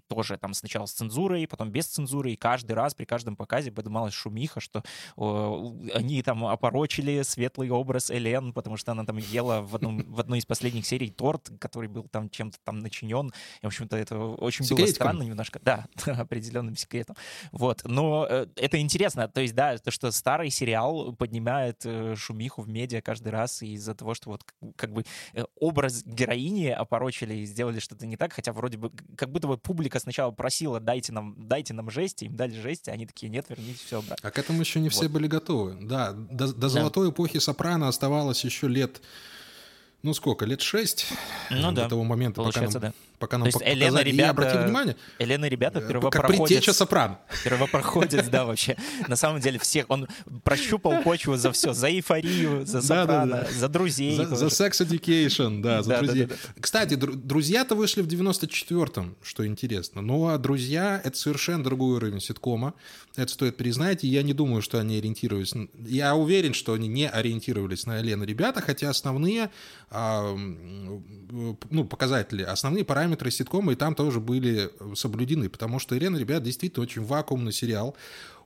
[0.09, 4.15] тоже там сначала с цензурой, потом без цензуры, и каждый раз при каждом показе поднималась
[4.15, 4.83] шумиха, что
[5.17, 10.21] о, они там опорочили светлый образ Элен, потому что она там ела в, одном, в
[10.21, 13.33] одной из последних серий торт, который был там чем-то там начинен.
[13.61, 14.95] И, в общем-то, это очень было Секретиком.
[14.95, 15.61] странно немножко.
[15.71, 17.17] Да, определенным секретом.
[17.53, 17.83] Вот.
[17.85, 19.29] Но э, это интересно.
[19.29, 23.95] То есть, да, то, что старый сериал поднимает э, шумиху в медиа каждый раз из-за
[23.95, 24.45] того, что вот
[24.77, 25.05] как бы
[25.35, 29.59] э, образ героини опорочили и сделали что-то не так, хотя вроде бы как будто бы
[29.59, 33.47] публика сначала просила, дайте нам, дайте нам жести, им дали жести, а они такие, нет,
[33.49, 34.29] верните все обратно.
[34.29, 35.13] А к этому еще не все Вот.
[35.13, 35.77] были готовы.
[35.81, 39.01] Да, до, до золотой эпохи Сопрано оставалось еще лет,
[40.03, 41.07] ну сколько, лет шесть
[41.51, 42.97] Ну до да, того момента, пока получается, нам, да.
[43.19, 44.09] пока нам То есть Елена, показали.
[44.09, 47.19] И ребята, обратите внимание, Елена, ребята, э, как первопроходец, предтеча Сопрано.
[47.45, 48.77] первопроходец, да, вообще.
[49.09, 50.09] На самом деле всех, он
[50.43, 54.17] прощупал почву за все, за эйфорию, за сопрано, за друзей.
[54.17, 56.29] За, Sex Education, да, за друзей.
[56.61, 60.01] Кстати, дру- друзья-то вышли в 94-м, что интересно.
[60.01, 62.75] Ну, а друзья— это совершенно другой уровень ситкома.
[63.17, 65.53] Это стоит признать, и я не думаю, что они ориентировались...
[65.75, 69.51] Я уверен, что они не ориентировались на Елену ребята, хотя основные
[69.93, 76.85] ну, показатели, основные параметры ситкома и там тоже были соблюдены, потому что Елена ребят действительно
[76.85, 77.97] очень вакуумный сериал.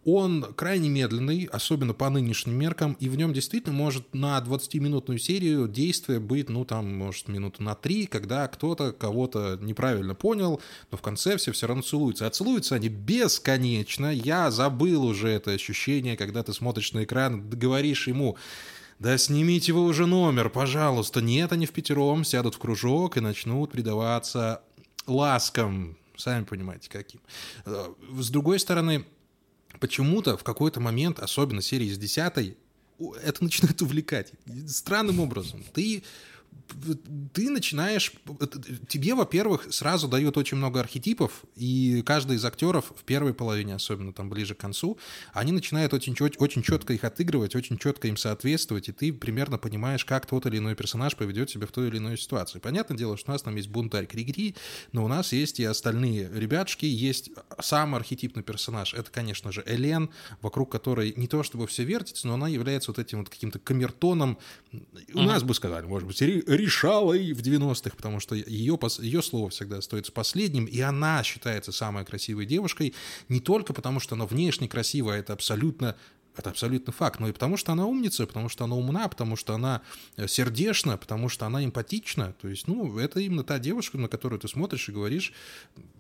[0.07, 5.67] Он крайне медленный, особенно по нынешним меркам, и в нем действительно может на 20-минутную серию
[5.67, 11.01] действия быть, ну, там, может, минуту на три, когда кто-то кого-то неправильно понял, но в
[11.01, 12.27] конце все все равно целуются.
[12.27, 14.13] А целуются они бесконечно.
[14.13, 18.37] Я забыл уже это ощущение, когда ты смотришь на экран, говоришь ему,
[18.99, 21.21] да снимите вы уже номер, пожалуйста.
[21.21, 24.63] Нет, они в пятером сядут в кружок и начнут предаваться
[25.07, 25.97] ласкам.
[26.17, 27.21] Сами понимаете, каким.
[27.67, 29.05] Э, С другой стороны,
[29.81, 32.57] почему-то в какой-то момент, особенно серии с десятой,
[33.23, 34.33] это начинает увлекать.
[34.69, 35.65] Странным образом.
[35.73, 36.05] Ты
[37.33, 38.13] ты начинаешь...
[38.89, 44.13] Тебе, во-первых, сразу дают очень много архетипов, и каждый из актеров в первой половине, особенно
[44.13, 44.99] там ближе к концу,
[45.33, 50.05] они начинают очень, очень четко их отыгрывать, очень четко им соответствовать, и ты примерно понимаешь,
[50.05, 52.59] как тот или иной персонаж поведет себя в той или иной ситуации.
[52.59, 54.55] Понятное дело, что у нас там есть бунтарь Кригри,
[54.93, 58.95] но у нас есть и остальные ребятушки, есть сам архетипный персонаж.
[58.95, 62.99] Это, конечно же, Элен, вокруг которой не то чтобы все вертится, но она является вот
[62.99, 64.39] этим вот каким-то камертоном.
[65.15, 69.51] У нас бы сказали, может быть, ре- решалой в 90-х, потому что ее, ее слово
[69.51, 72.95] всегда остается последним, и она считается самой красивой девушкой
[73.29, 75.97] не только потому, что она внешне красивая, это абсолютно
[76.37, 79.55] это абсолютно факт, но и потому, что она умница, потому что она умна, потому что
[79.55, 79.83] она
[80.17, 82.35] э, сердечна, потому что она эмпатична.
[82.41, 85.33] То есть, ну, это именно та девушка, на которую ты смотришь и говоришь,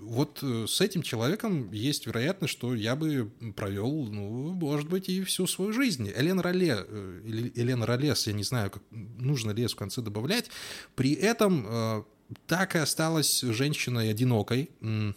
[0.00, 5.22] вот э, с этим человеком есть вероятность, что я бы провел, ну, может быть, и
[5.22, 6.10] всю свою жизнь.
[6.14, 10.50] Элен Роле, э, Елена Ролес, я не знаю, как, нужно ли в конце добавлять,
[10.96, 12.04] при этом
[12.46, 14.70] так и осталась женщиной одинокой.
[14.80, 15.14] Мгм.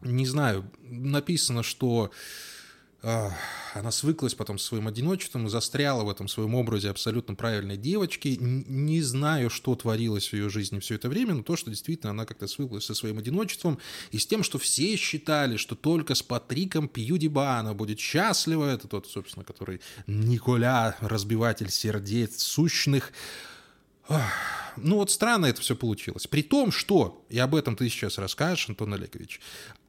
[0.00, 2.10] не знаю, написано, что
[3.02, 8.36] она свыклась потом со своим одиночеством и застряла в этом своем образе абсолютно правильной девочки.
[8.40, 12.24] Не знаю, что творилось в ее жизни все это время, но то, что действительно она
[12.24, 13.78] как-то свыклась со своим одиночеством
[14.10, 18.72] и с тем, что все считали, что только с Патриком Пьюдиба она будет счастлива.
[18.72, 23.12] Это тот, собственно, который Николя, разбиватель сердец сущных.
[24.76, 26.26] Ну вот странно это все получилось.
[26.26, 29.40] При том, что, и об этом ты сейчас расскажешь, Антон Олегович,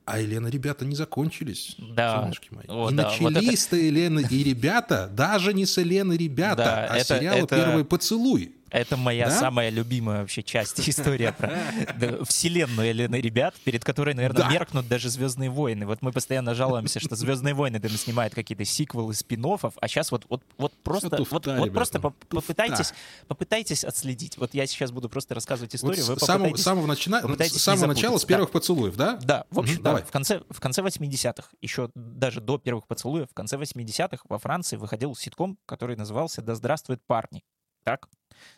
[0.07, 1.75] А Елена, ребята, не закончились.
[1.77, 2.21] Да.
[2.21, 2.63] солнышки мои.
[2.69, 6.95] О, и да, вот начались-то Елена и ребята, даже не с Елены ребята, Да, а
[6.95, 8.53] это- сериала это- «Первый поцелуй».
[8.69, 9.39] Это моя Да?
[9.39, 14.49] самая любимая вообще часть истории про вселенную Елены ребят, перед которой, наверное, Да.
[14.49, 15.85] меркнут даже Звездные войны.
[15.85, 20.25] Вот мы постоянно жалуемся, что Звездные войны там снимают какие-то сиквелы, спин а сейчас вот,
[20.29, 22.25] вот, вот просто, туфта, вот, просто туфта.
[22.27, 22.93] попытайтесь,
[23.27, 24.37] попытайтесь отследить.
[24.37, 27.67] Вот я сейчас буду просто рассказывать Вот историю, вы с самого, самого, начина- попытайтесь с
[27.67, 29.17] не самого начала, с первых поцелуев, да?
[29.23, 30.03] Да, в общем, да, давай.
[30.03, 34.75] в конце, в конце 80-х, еще даже до первых поцелуев, в конце 80-х во Франции
[34.75, 37.43] выходил ситком, который назывался «Да здравствуют парни».
[37.83, 38.07] Так?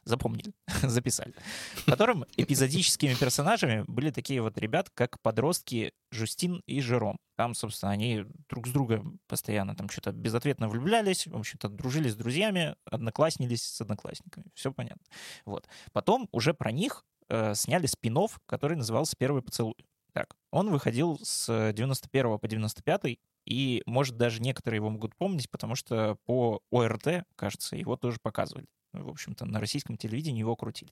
[0.03, 1.33] Запомнили, записали.
[1.75, 7.17] В котором эпизодическими персонажами были такие вот ребят, как подростки Жустин и Жером.
[7.35, 12.15] Там, собственно, они друг с другом постоянно там что-то безответно влюблялись, в общем-то, дружили с
[12.15, 14.47] друзьями, однокласснились с одноклассниками.
[14.55, 15.03] Все понятно.
[15.45, 15.67] Вот.
[15.93, 19.75] Потом уже про них э, сняли спин который назывался «Первый поцелуй».
[20.13, 25.75] Так, он выходил с 91 по 95, и, может, даже некоторые его могут помнить, потому
[25.75, 28.67] что по ОРТ, кажется, его тоже показывали.
[28.93, 30.91] В общем-то, на российском телевидении его крутили.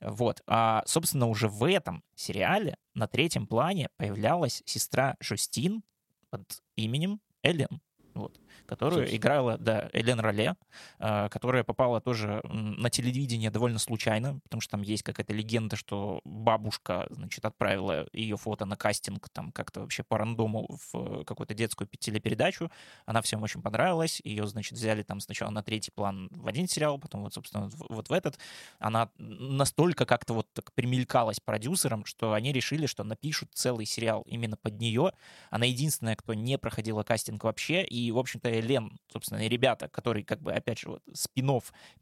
[0.00, 0.42] Вот.
[0.46, 5.82] А, собственно, уже в этом сериале на третьем плане появлялась сестра Жустин
[6.30, 7.80] под именем Элен.
[8.14, 9.18] Вот, которую Собственно.
[9.18, 10.56] играла, да, Элен Роле,
[10.98, 16.20] а, которая попала тоже на телевидение довольно случайно, потому что там есть какая-то легенда, что
[16.24, 21.88] бабушка, значит, отправила ее фото на кастинг там как-то вообще по рандому в какую-то детскую
[21.98, 22.70] телепередачу.
[23.06, 24.20] Она всем очень понравилась.
[24.24, 28.08] Ее, значит, взяли там сначала на третий план в один сериал, потом вот, собственно, вот
[28.08, 28.38] в этот.
[28.78, 34.56] Она настолько как-то вот так примелькалась продюсерам, что они решили, что напишут целый сериал именно
[34.56, 35.12] под нее.
[35.50, 37.84] Она единственная, кто не проходила кастинг вообще.
[37.84, 41.48] И, в общем-то, Элен, собственно, и ребята, который, как бы, опять же, вот спин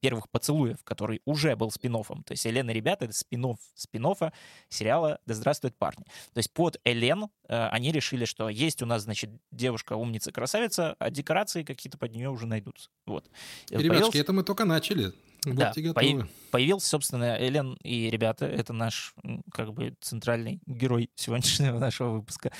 [0.00, 4.06] первых поцелуев, который уже был спин То есть Элен и ребята— это спин спин
[4.68, 6.04] сериала «Да здравствуют парни».
[6.32, 10.96] То есть под Элен э, они решили, что есть у нас, значит, девушка умница, красавица,
[10.98, 12.90] а декорации какие-то под нее уже найдутся.
[13.06, 13.30] Вот.
[13.70, 15.12] И, Ребятки, это мы только начали.
[15.54, 16.28] Да, Будьте появ- готовы.
[16.50, 18.46] Появился, собственно, Элен и ребята.
[18.46, 19.14] Это наш,
[19.52, 22.50] как бы, центральный герой сегодняшнего нашего выпуска,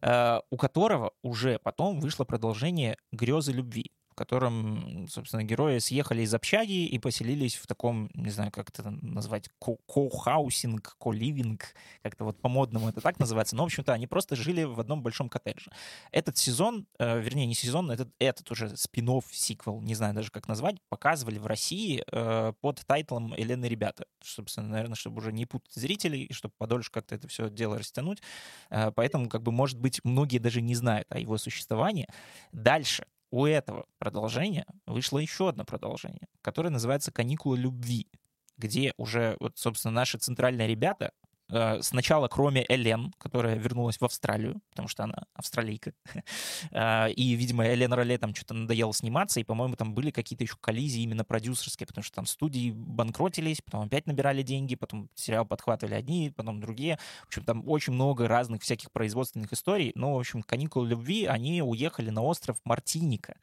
[0.00, 6.86] э, у которого уже потом вышло продолжение «Грезы любви», котором, собственно, герои съехали из общаги
[6.86, 12.88] и поселились в таком, не знаю, как это назвать, ко- кохаусинг, коливинг, как-то вот по-модному
[12.88, 13.54] это так называется.
[13.56, 15.70] Но, в общем-то, они просто жили в одном большом коттедже.
[16.10, 20.48] Этот сезон, э, вернее, не сезон, этот, этот уже спин сиквел, не знаю даже как
[20.48, 24.06] назвать, показывали в России э, под тайтлом «Елена и ребята».
[24.22, 28.22] Собственно, наверное, чтобы уже не путать зрителей, и чтобы подольше как-то это все дело растянуть.
[28.70, 32.08] Э, поэтому, как бы, может быть, многие даже не знают о его существовании.
[32.52, 38.08] Дальше у этого продолжения вышло еще одно продолжение, которое называется «Каникулы любви»,
[38.56, 41.12] где уже, вот, собственно, наши центральные ребята
[41.48, 45.92] сначала, кроме Элен, которая вернулась в Австралию, потому что она австралийка,
[46.72, 50.56] э, и, видимо, Элен Роле там что-то надоело сниматься, и, по-моему, там были какие-то еще
[50.60, 55.94] коллизии именно продюсерские, потому что там студии банкротились, потом опять набирали деньги, потом сериал подхватывали
[55.94, 56.98] одни, потом другие.
[57.24, 61.62] В общем, там очень много разных всяких производственных историй, но, в общем, «Каникулы любви», они
[61.62, 63.36] уехали на остров Мартиника,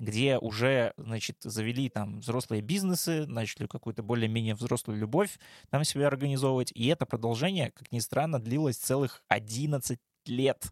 [0.00, 6.72] где уже, значит, завели там взрослые бизнесы, начали какую-то более-менее взрослую любовь там себя организовывать.
[6.74, 10.70] И это продолжение, как ни странно, длилось целых 11 лет.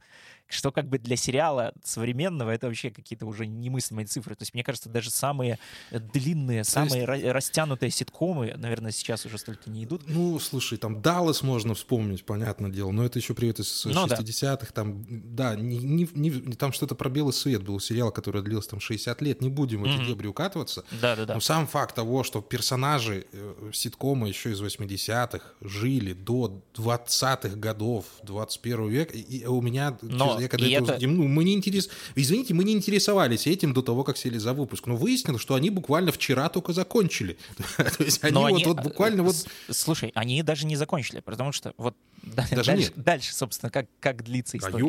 [0.48, 4.34] Что как бы для сериала современного это вообще какие-то уже немыслимые цифры.
[4.34, 5.58] То есть, мне кажется, даже самые
[5.90, 10.02] длинные, самые ра- растянутые ситкомы, наверное, сейчас уже столько не идут.
[10.06, 14.16] Ну, слушай, там Даллас можно вспомнить, понятное дело, но это еще привет из Ну да.
[14.16, 18.70] 60-х, там, да, не, не- не- там что-то про белый свет был сериал, который длился
[18.70, 20.06] там 60 лет, не будем в эти Мгм.
[20.06, 21.34] дебри укатываться, Да-да-да.
[21.34, 28.06] но сам факт того, что персонажи э, ситкома еще из 80-х жили до 20-х годов
[28.22, 31.54] 21 века, и, и у меня, Но я когда это, это- уз- ну, мы не
[31.54, 31.88] интерес...
[32.14, 35.70] извините, мы не интересовались этим до того, как сели за выпуск, но выяснилось, что они
[35.70, 37.38] буквально вчера только закончили,
[37.76, 41.20] то есть они вот, они, вот буквально э, вот с- Слушай, они даже не закончили,
[41.20, 44.84] потому что вот да- Даже дальше, дальше, собственно, как, как длится история.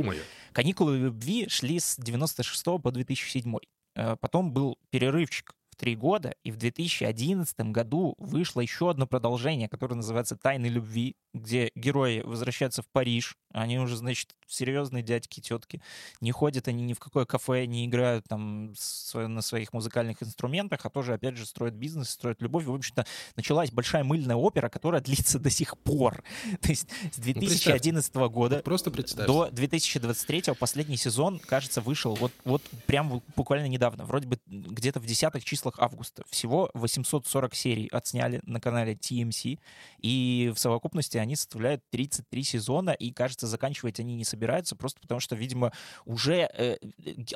[0.52, 3.56] Каникулы любви шли с 96 по 2007.
[3.96, 9.96] Э, Потом был перерывчик три года, и в 2011 году вышло еще одно продолжение, которое
[9.96, 13.38] называется «Тайны любви», где герои возвращаются в Париж.
[13.54, 15.82] Они уже, значит, серьезные дядьки, тетки.
[16.22, 18.74] Не ходят они ни в какое кафе, не играют там
[19.14, 22.66] на своих музыкальных инструментах, а тоже, опять же, строят бизнес, строят любовь.
[22.66, 26.24] В общем-то, началась большая мыльная опера, которая длится до сих пор.
[26.62, 32.62] То есть с 2011 года Вот Просто до 2023 последний сезон, кажется, вышел вот, вот
[32.86, 34.06] прям буквально недавно.
[34.06, 36.24] Вроде бы где-то в десятых числах числах августа.
[36.30, 39.60] Всего 840 серий отсняли на канале TMC,
[40.00, 45.20] и в совокупности они составляют 33 сезона, и, кажется, заканчивать они не собираются, просто потому
[45.20, 45.72] что, видимо,
[46.06, 46.78] уже э,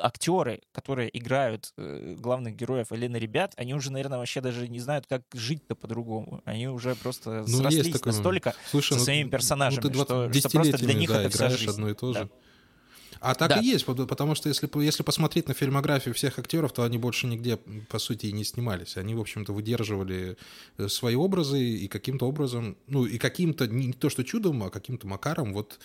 [0.00, 5.06] актеры, которые играют э, главных героев Елены ребят, они уже, наверное, вообще даже не знают,
[5.06, 6.40] как жить-то по-другому.
[6.44, 8.12] Они уже просто Ну, срослись такое.
[8.12, 11.20] настолько Слушай, со ну, своими ну, персонажами, ты 20 что, что просто для них да,
[11.22, 11.70] это вся жизнь.
[11.70, 12.22] одно и то Да.
[12.22, 12.30] же.
[13.26, 13.60] А так Да.
[13.60, 17.26] и есть, пот- потому что если, если посмотреть на фильмографию всех актеров, то они больше
[17.26, 17.56] нигде,
[17.88, 18.98] по сути, и не снимались.
[18.98, 20.36] Они, в общем-то, выдерживали
[20.78, 25.06] э, свои образы и каким-то образом, ну, и каким-то, не то что чудом, а каким-то
[25.06, 25.78] макаром, вот,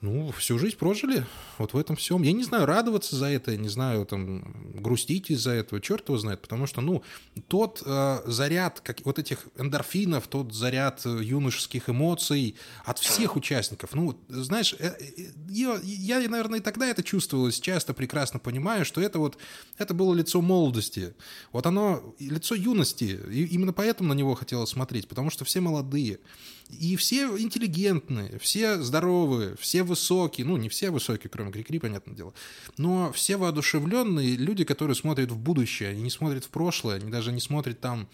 [0.00, 1.26] ну, всю жизнь прожили
[1.58, 2.22] вот в этом всем.
[2.22, 6.40] Я не знаю, радоваться за это, не знаю, там, грустить из-за этого, черт его знает,
[6.40, 7.02] потому что, ну,
[7.48, 13.92] тот э, заряд как, вот этих эндорфинов, тот заряд э, юношеских эмоций от всех участников,
[13.92, 19.00] ну, знаешь, э, э, я, я, наверное, и тогда это чувствовал, это прекрасно понимаю, что
[19.00, 19.36] это вот,
[19.78, 21.14] это было лицо молодости,
[21.50, 26.20] вот оно, лицо юности, и именно поэтому на него хотелось смотреть, потому что все молодые,
[26.68, 32.34] и все интеллигентные, все здоровые, все высокие, ну, не все высокие, кроме Крикри, понятное дело,
[32.76, 37.32] но все воодушевленные люди, которые смотрят в будущее, они не смотрят в прошлое, они даже
[37.32, 38.08] не смотрят там,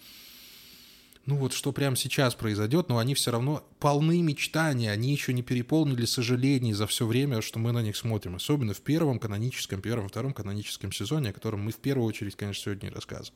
[1.25, 5.41] ну вот что прямо сейчас произойдет, но они все равно полны мечтаний, они еще не
[5.41, 10.07] переполнили сожалений за все время, что мы на них смотрим, особенно в первом каноническом, первом,
[10.07, 13.33] втором каноническом сезоне, о котором мы в первую очередь, конечно, сегодня и рассказываем.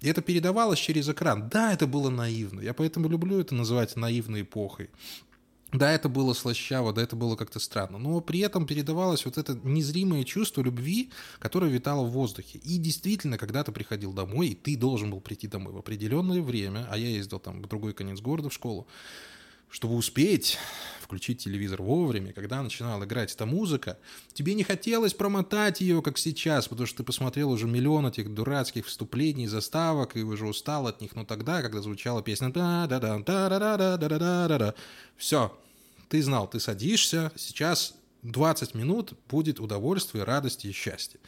[0.00, 1.48] И это передавалось через экран.
[1.48, 4.90] Да, это было наивно, я поэтому люблю это называть наивной эпохой.
[5.72, 9.58] Да, это было слащаво, да, это было как-то странно, но при этом передавалось вот это
[9.62, 12.58] незримое чувство любви, которое витало в воздухе.
[12.58, 16.86] И действительно, когда ты приходил домой, и ты должен был прийти домой в определенное время,
[16.90, 18.86] а я ездил там в другой конец города в школу,
[19.70, 20.58] чтобы успеть
[21.00, 23.98] включить телевизор вовремя, когда начинала играть эта музыка,
[24.34, 28.86] тебе не хотелось промотать ее, как сейчас, потому что ты посмотрел уже миллион этих дурацких
[28.86, 33.18] вступлений, заставок, и уже устал от них, но тогда, когда звучала песня да да да
[33.18, 34.74] да да да да да да
[35.16, 35.56] все,
[36.12, 41.18] ты знал, ты садишься, сейчас 20 минут будет удовольствие, радости и счастье.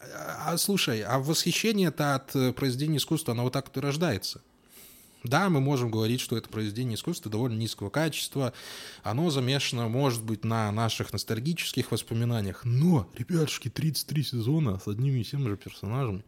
[0.00, 4.40] А, слушай, а восхищение-то от э, произведения искусства, оно вот так вот и рождается.
[5.24, 8.54] Да, мы можем говорить, что это произведение искусства довольно низкого качества,
[9.02, 15.24] оно замешано, может быть, на наших ностальгических воспоминаниях, но, ребятушки, 33 сезона с одними и
[15.24, 16.24] теми же персонажами,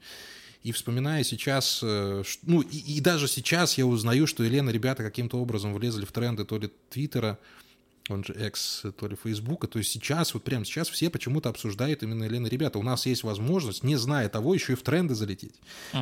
[0.64, 5.37] и вспоминая сейчас, э, ну и, и даже сейчас я узнаю, что Елена, ребята каким-то
[5.37, 7.38] образом влезли в тренды то ли Твиттера,
[8.09, 12.03] он же экс, то ли Фейсбука, то есть сейчас, вот прямо сейчас все почему-то обсуждают
[12.03, 15.55] именно Елена, ребята, у нас есть возможность, не зная того, еще и в тренды залететь.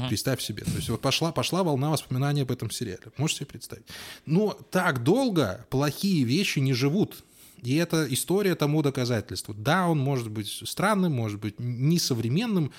[0.09, 0.65] Представь себе.
[0.65, 3.03] То есть вот пошла, пошла волна воспоминаний об этом сериале.
[3.19, 3.87] Можете себе представить?
[4.27, 7.25] Но так долго плохие вещи не живут.
[7.63, 9.55] И эта история тому доказательство.
[9.55, 12.73] Да, он может быть странным, может быть несовременным,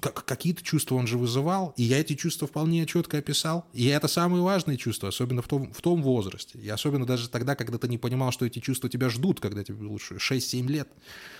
[0.00, 3.66] как- какие-то чувства он же вызывал, и я эти чувства вполне четко описал.
[3.72, 6.58] И это самые важные чувства, особенно в том, в том возрасте.
[6.58, 9.84] И особенно даже тогда, когда ты не понимал, что эти чувства тебя ждут, когда тебе
[9.86, 10.88] лучше 6-7 лет.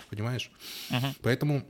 [0.09, 0.51] Понимаешь?
[1.21, 1.65] Поэтому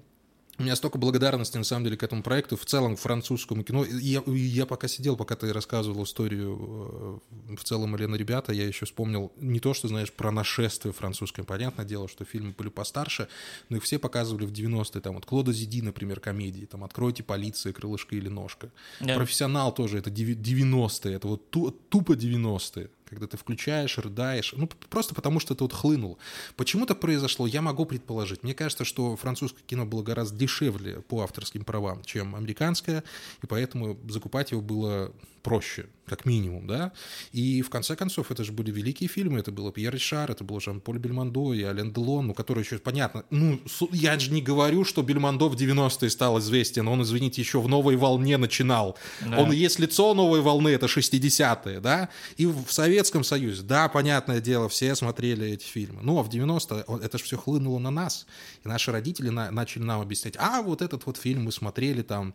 [0.57, 3.83] у меня столько благодарности, на самом деле, к этому проекту, в целом, к французскому кино.
[3.83, 8.53] И Я, и я пока сидел, пока ты рассказывал историю э, в целом Елена Ребята,
[8.53, 11.45] я еще вспомнил не то, что, знаешь, про нашествие французское.
[11.45, 13.27] Понятное дело, что фильмы были постарше,
[13.69, 15.01] но их все показывали в 90-е.
[15.01, 16.65] Там вот Клода Зиди, например, комедии.
[16.65, 18.71] Там «Откройте полиция», «Крылышко или ножка».
[18.99, 19.15] Да.
[19.15, 24.69] «Профессионал» тоже, это деви- 90-е, это вот ту- тупо 90-е когда ты включаешь, рыдаешь, ну,
[24.89, 26.17] просто потому что это вот хлынуло.
[26.55, 28.41] Почему так произошло, я могу предположить.
[28.41, 33.03] Мне кажется, что французское кино было гораздо дешевле по авторским правам, чем американское,
[33.43, 35.11] и поэтому закупать его было
[35.43, 36.91] проще, как минимум, да.
[37.31, 40.59] И в конце концов, это же были великие фильмы, это было Пьер Ришар, это был
[40.59, 43.59] Жан-Поль Бельмондо и Ален Делон, ну, который еще, понятно, ну,
[43.91, 47.95] я же не говорю, что Бельмондо в 90-е стал известен, он, извините, еще в «Новой
[47.95, 48.97] волне» начинал.
[49.25, 49.39] Да.
[49.39, 54.69] Он есть лицо «Новой волны», это 60-е, да, и в Советском Союзе, да, понятное дело,
[54.69, 58.27] все смотрели эти фильмы, но в 90-е о- это же все хлынуло на нас,
[58.63, 62.33] и наши родители на- начали нам объяснять, а вот этот вот фильм мы смотрели там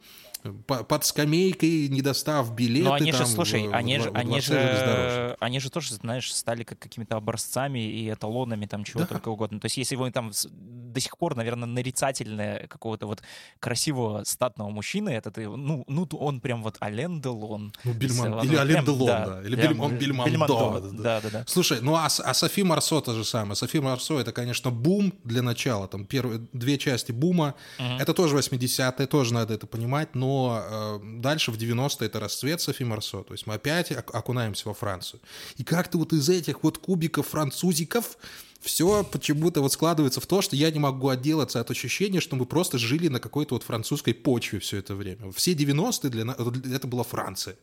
[0.66, 2.85] под скамейкой, не достав билеты.
[2.85, 5.94] Но они же, там, слушай, в- они в- же, в они же, они же тоже,
[5.94, 9.06] знаешь, стали как какими-то образцами и эталонами там чего Да.
[9.06, 9.61] только угодно.
[9.61, 13.22] То есть если вы там до сих пор, наверное, нарицательное какого-то вот
[13.61, 17.72] красивого статного мужчины, это ты, ну, ну он прям вот Ален Делон.
[17.85, 20.80] Ну, Бельмон- Всё, или ну, Ален Делон, да, да, или прям Бельмон- Бельмондо, Бельмондо, да,
[20.80, 21.02] да.
[21.02, 21.44] Да, да, да.
[21.46, 23.54] Слушай, ну а, а Софи Марсо то же самое.
[23.56, 25.88] Софи Марсо это, конечно, бум для начала.
[25.88, 27.54] Там первые две части бума.
[27.78, 30.14] Это тоже 80-е, тоже надо это понимать.
[30.14, 33.22] Но э, дальше в 90-е это расцвет Софи Марсо.
[33.22, 35.20] То есть мы опять ок- окунаемся во Францию.
[35.57, 38.16] И как-то вот из этих вот кубиков французиков
[38.61, 42.46] все почему-то вот складывается в то, что я не могу отделаться от ощущения, что мы
[42.46, 45.31] просто жили на какой-то вот французской почве все это время.
[45.33, 47.57] Все 90-е для нас, это была Франция.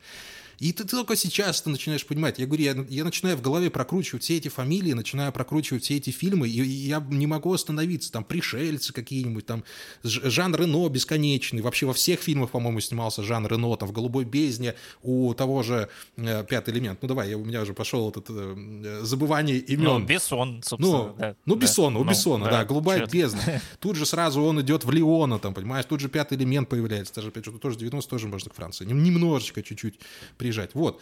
[0.60, 2.40] И ты только сейчас ты начинаешь понимать.
[2.40, 6.10] Я говорю, я, я начинаю в голове прокручивать все эти фамилии, начинаю прокручивать все эти
[6.10, 8.12] фильмы, и, и я не могу остановиться.
[8.12, 9.63] Там пришельцы какие-нибудь, там
[10.04, 11.62] Жан Рено бесконечный.
[11.62, 13.75] Вообще во всех фильмах, по-моему, снимался Жан Рено.
[13.75, 17.02] Там в «Голубой бездне» у того же э, «Пятый элемент».
[17.02, 19.86] Ну давай, я, у меня уже пошел этот э, забывание имен.
[19.86, 20.98] Ну, Бессон, собственно.
[20.98, 22.00] Ну, да, ну Бессон, да.
[22.00, 23.12] у ну, Бессона, да, да «Голубая черт.
[23.12, 23.62] бездна».
[23.80, 27.13] Тут же сразу он идет в Леона, там, понимаешь, тут же «Пятый элемент» появляется.
[27.15, 28.86] Даже, опять же, тоже 90 тоже можно к Франции.
[28.86, 30.00] Немножечко, чуть-чуть
[30.44, 30.71] приезжать.
[30.73, 31.00] Вот.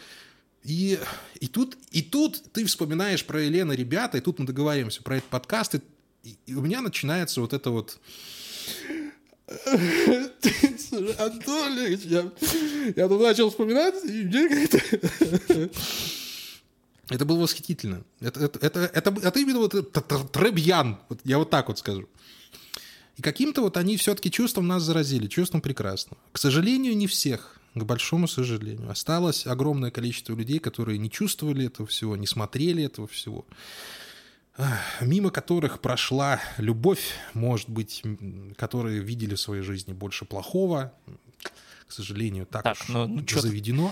[0.63, 0.99] И,
[1.39, 5.29] и, тут, и тут ты вспоминаешь про Елену ребята, и тут мы договариваемся про этот
[5.31, 5.81] подкаст, и,
[6.45, 7.97] и у меня начинается вот это вот...
[11.17, 12.31] Анатолий, я,
[12.95, 15.69] я тут начал вспоминать, и мне как-то...
[17.09, 18.03] Это было восхитительно.
[18.21, 22.07] Это, это, это, это, это именно вот Требьян, вот я вот так вот скажу.
[23.17, 26.21] И каким-то вот они все-таки чувством нас заразили, чувством прекрасного.
[26.31, 28.89] К сожалению, не всех к большому сожалению.
[28.89, 33.45] Осталось огромное количество людей, которые не чувствовали этого всего, не смотрели этого всего,
[34.99, 38.03] мимо которых прошла любовь, может быть,
[38.57, 40.93] которые видели в своей жизни больше плохого,
[41.91, 43.91] к сожалению, так, так уж ну, ну, заведено.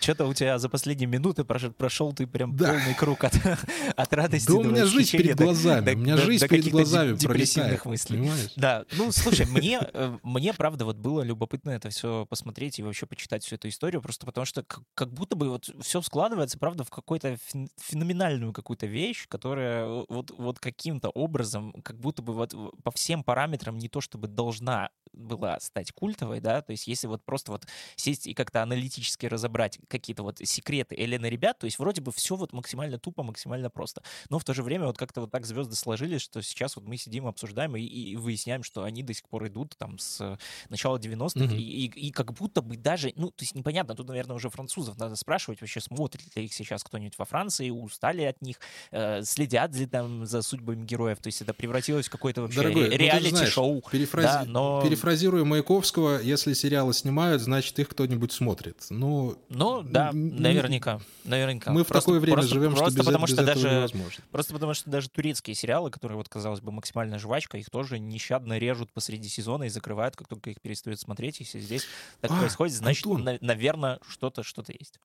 [0.00, 2.72] Что-то у тебя за последние минуты прошел, прошел ты прям да.
[2.72, 3.34] полный круг от,
[3.96, 4.48] от радости.
[4.48, 7.84] Да у меня жизнь перед глазами, до, у меня до, жизнь до перед глазами депрессивных
[7.84, 8.18] мыслей.
[8.18, 8.52] Понимаешь?
[8.56, 13.06] Да, ну слушай, мне, э, мне правда вот было любопытно это все посмотреть и вообще
[13.06, 14.64] почитать всю эту историю, просто потому что
[14.94, 17.38] как будто бы вот все складывается, правда, в какую-то
[17.80, 23.78] феноменальную какую-то вещь, которая вот, вот каким-то образом, как будто бы вот по всем параметрам
[23.78, 28.26] не то чтобы должна была стать культовой, да, то есть если вот просто вот сесть
[28.26, 32.52] и как-то аналитически разобрать какие-то вот секреты Элены ребят, то есть вроде бы все вот
[32.52, 36.20] максимально тупо, максимально просто, но в то же время вот как-то вот так звезды сложились,
[36.20, 39.76] что сейчас вот мы сидим, обсуждаем и, и выясняем, что они до сих пор идут
[39.76, 40.38] там с
[40.68, 41.56] начала 90-х, mm-hmm.
[41.56, 44.98] и, и, и как будто бы даже, ну, то есть непонятно, тут, наверное, уже французов
[44.98, 48.56] надо спрашивать, вообще смотрит ли их сейчас кто-нибудь во Франции, устали от них,
[48.90, 52.88] э, следят ли там за судьбами героев, то есть это превратилось в какое-то вообще Дорогой,
[52.88, 53.74] ре- реалити-шоу.
[53.74, 54.26] Ну, перефрази...
[54.26, 54.82] да, но...
[55.00, 58.84] Перефразируя Маяковского, если сериалы снимают, значит, их кто-нибудь смотрит.
[58.90, 61.00] Ну, ну да, наверняка.
[61.24, 61.72] наверняка.
[61.72, 63.76] Мы в просто, такое время просто, живем, просто что без, потому, без что этого даже,
[63.76, 64.24] невозможно.
[64.30, 68.58] Просто потому что даже турецкие сериалы, которые, вот, казалось бы, максимальная жвачка, их тоже нещадно
[68.58, 71.40] режут посреди сезона и закрывают, как только их перестают смотреть.
[71.40, 71.86] Если здесь
[72.20, 75.00] так а, происходит, значит, на, наверное, что-то что есть.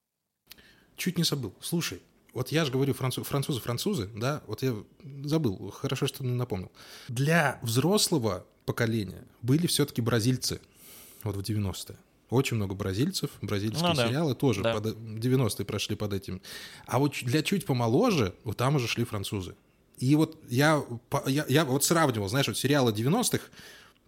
[0.98, 1.54] Чуть не забыл.
[1.62, 2.02] Слушай,
[2.34, 4.76] вот я же говорю француз, французы, французы, да, вот я
[5.24, 6.70] забыл, хорошо, что напомнил.
[7.08, 10.60] Для взрослого поколения были все-таки бразильцы
[11.24, 11.96] вот в 90-е.
[12.28, 14.08] Очень много бразильцев, бразильские ну, да.
[14.08, 14.74] сериалы тоже да.
[14.74, 16.42] под, 90-е прошли под этим.
[16.86, 19.54] А вот для чуть помоложе, вот там уже шли французы.
[19.98, 20.84] И вот я,
[21.26, 23.44] я, я вот сравнивал, знаешь, вот сериалы 90-х,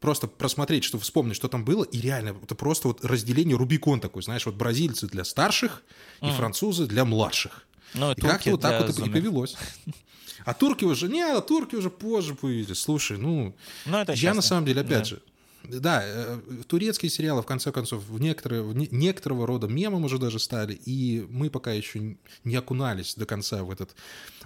[0.01, 4.23] просто просмотреть, что вспомнить, что там было, и реально, это просто вот разделение Рубикон такой,
[4.23, 5.83] знаешь, вот бразильцы для старших
[6.21, 6.29] mm.
[6.29, 7.68] и французы для младших.
[7.95, 9.57] Ну, и как-то вот так вот и повелось.
[10.45, 12.79] А турки уже, не, а турки уже позже появились.
[12.79, 15.05] Слушай, ну, ну это я на самом деле, опять да.
[15.05, 15.23] же,
[15.65, 20.39] да, э, турецкие сериалы, в конце концов, в некоторые, в некоторого рода мемом уже даже
[20.39, 23.95] стали, и мы пока еще не окунались до конца в этот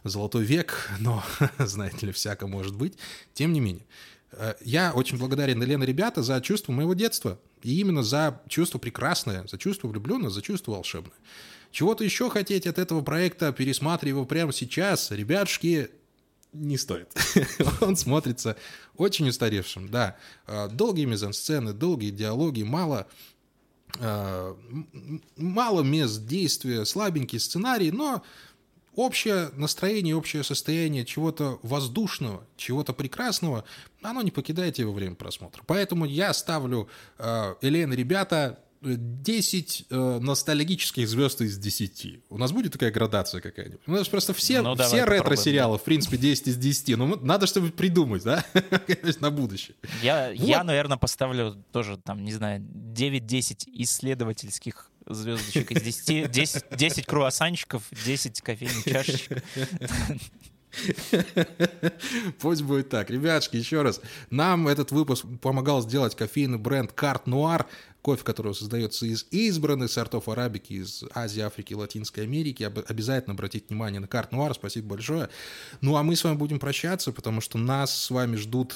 [0.05, 1.23] золотой век, но,
[1.59, 2.95] знаете ли, всяко может быть.
[3.35, 3.87] Тем не менее,
[4.33, 9.47] э, я очень благодарен Елене ребята за чувство моего детства, и именно за чувство прекрасное,
[9.47, 11.15] за чувство влюбленное, за чувство волшебное.
[11.73, 15.91] Чего-то еще хотеть от этого проекта, пересматривая его прямо сейчас, ребятушки,
[16.53, 17.09] не стоит.
[17.81, 18.57] Он смотрится
[18.97, 20.17] очень устаревшим, да.
[20.47, 23.09] А, долгие мизансцены, долгие диалоги, мало,
[23.99, 24.55] а,
[25.37, 28.23] мало мест действия, слабенький сценарий, но
[28.95, 33.65] общее настроение, общее состояние чего-то воздушного, чего-то прекрасного,
[34.03, 35.63] оно не покидает его время просмотра.
[35.67, 42.25] Поэтому я ставлю э, Элен, ребята, 10 э, ностальгических звезд из 10.
[42.29, 43.81] У нас будет такая градация какая-нибудь?
[43.87, 46.97] У нас просто все, ну, все ретро-сериалы, в принципе, 10 из 10.
[46.97, 48.45] Но надо что-нибудь придумать, да?
[49.21, 49.77] На будущее.
[50.03, 50.49] Я, вот.
[50.49, 57.85] я, наверное, поставлю тоже, там, не знаю, 9-10 исследовательских звездочек из 10, 10, 10 круассанчиков,
[58.05, 59.43] 10 кофейных чашечек.
[62.41, 63.11] Пусть будет так.
[63.11, 64.01] Ребятушки, еще раз.
[64.31, 67.67] Нам этот выпуск помогал сделать кофейный бренд Карт Нуар.
[68.03, 72.65] Кофе, который создается из избранных сортов арабики из Азии, Африки, Латинской Америки.
[72.65, 74.55] Обязательно обратите внимание на Карт Нуар.
[74.55, 75.29] Спасибо большое.
[75.81, 78.75] Ну, а мы с вами будем прощаться, потому что нас с вами ждут...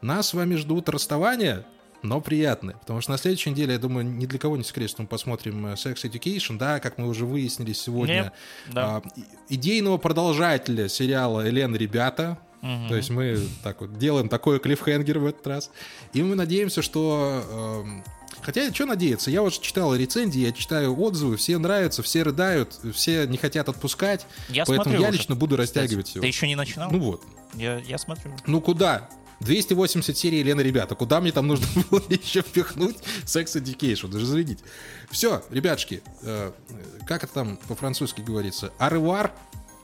[0.00, 1.64] Нас с вами ждут расставания
[2.02, 2.74] но приятное.
[2.74, 5.66] Потому что на следующей неделе, я думаю, ни для кого не секрет, что мы посмотрим
[5.66, 8.14] э, Sex Education, да, как мы уже выяснили сегодня.
[8.14, 8.32] Нет,
[8.72, 8.96] да.
[8.96, 9.02] а,
[9.48, 12.88] идейного продолжателя сериала «Элен, ребята», Мгм.
[12.88, 15.70] то есть мы так вот делаем такой клиффхенгер в этот раз.
[16.12, 17.82] И мы надеемся, что...
[17.84, 18.04] эм,
[18.40, 19.30] Хотя, что надеяться?
[19.30, 24.26] Я вот читал рецензии, я читаю отзывы, все нравятся, все рыдают, все не хотят отпускать.
[24.48, 25.78] Я поэтому я уже, лично буду кстати.
[25.78, 26.22] растягивать его.
[26.22, 26.90] Ты еще не начинал?
[26.90, 27.22] Ну вот.
[27.54, 28.32] Я, я смотрю.
[28.46, 29.08] Ну куда?
[29.40, 30.94] 280 серий Лена, ребята.
[30.94, 34.08] Куда мне там нужно было еще впихнуть Sex Education?
[34.08, 34.60] Даже заведить.
[35.10, 36.52] Все, ребятушки, э,
[37.06, 38.72] как это там по-французски говорится?
[38.78, 39.32] Аревар?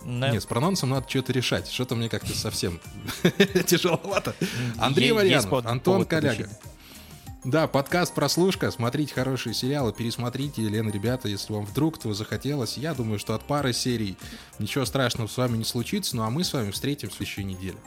[0.04, 0.30] Да.
[0.30, 1.70] Нет, с прононсом надо что-то решать.
[1.70, 2.80] Что-то мне как-то совсем
[3.66, 4.34] тяжеловато.
[4.78, 6.48] Андрей Варьянов, Антон Коляга.
[7.44, 8.70] Да, подкаст «Прослушка».
[8.70, 10.62] Смотрите хорошие сериалы, пересмотрите.
[10.62, 12.76] Лена, ребята, если вам вдруг этого захотелось.
[12.76, 14.16] Я думаю, что от пары серий
[14.58, 16.16] ничего страшного с вами не случится.
[16.16, 17.78] Ну а мы с вами встретимся в следующей неделе.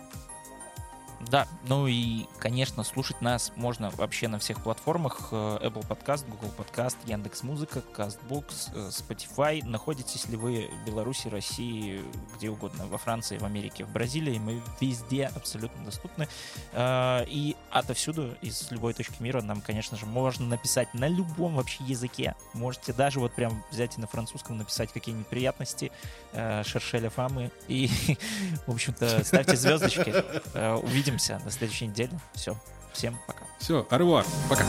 [1.29, 5.29] Да, ну и, конечно, слушать нас можно вообще на всех платформах.
[5.31, 9.63] э, Apple Podcast, Google Podcast, Яндекс.Музыка, CastBox, э, Spotify.
[9.65, 12.01] Находитесь ли вы в Беларуси, России,
[12.35, 16.27] где угодно, во Франции, в Америке, в Бразилии, мы везде абсолютно доступны.
[16.73, 21.83] Э, И отовсюду, из любой точки мира, нам, конечно же, можно написать на любом вообще
[21.83, 22.35] языке.
[22.53, 25.91] Можете даже вот прям взять и на французском написать какие-нибудь приятности,
[26.33, 27.51] шершеля фамы.
[27.67, 27.89] И,
[28.67, 30.13] в общем-то, ставьте звездочки.
[30.53, 30.75] Э,
[31.11, 32.11] Увидимся на следующей неделе.
[32.33, 32.55] Все.
[32.93, 33.41] Всем пока.
[33.59, 34.25] Все, аревуар.
[34.49, 34.63] Пока.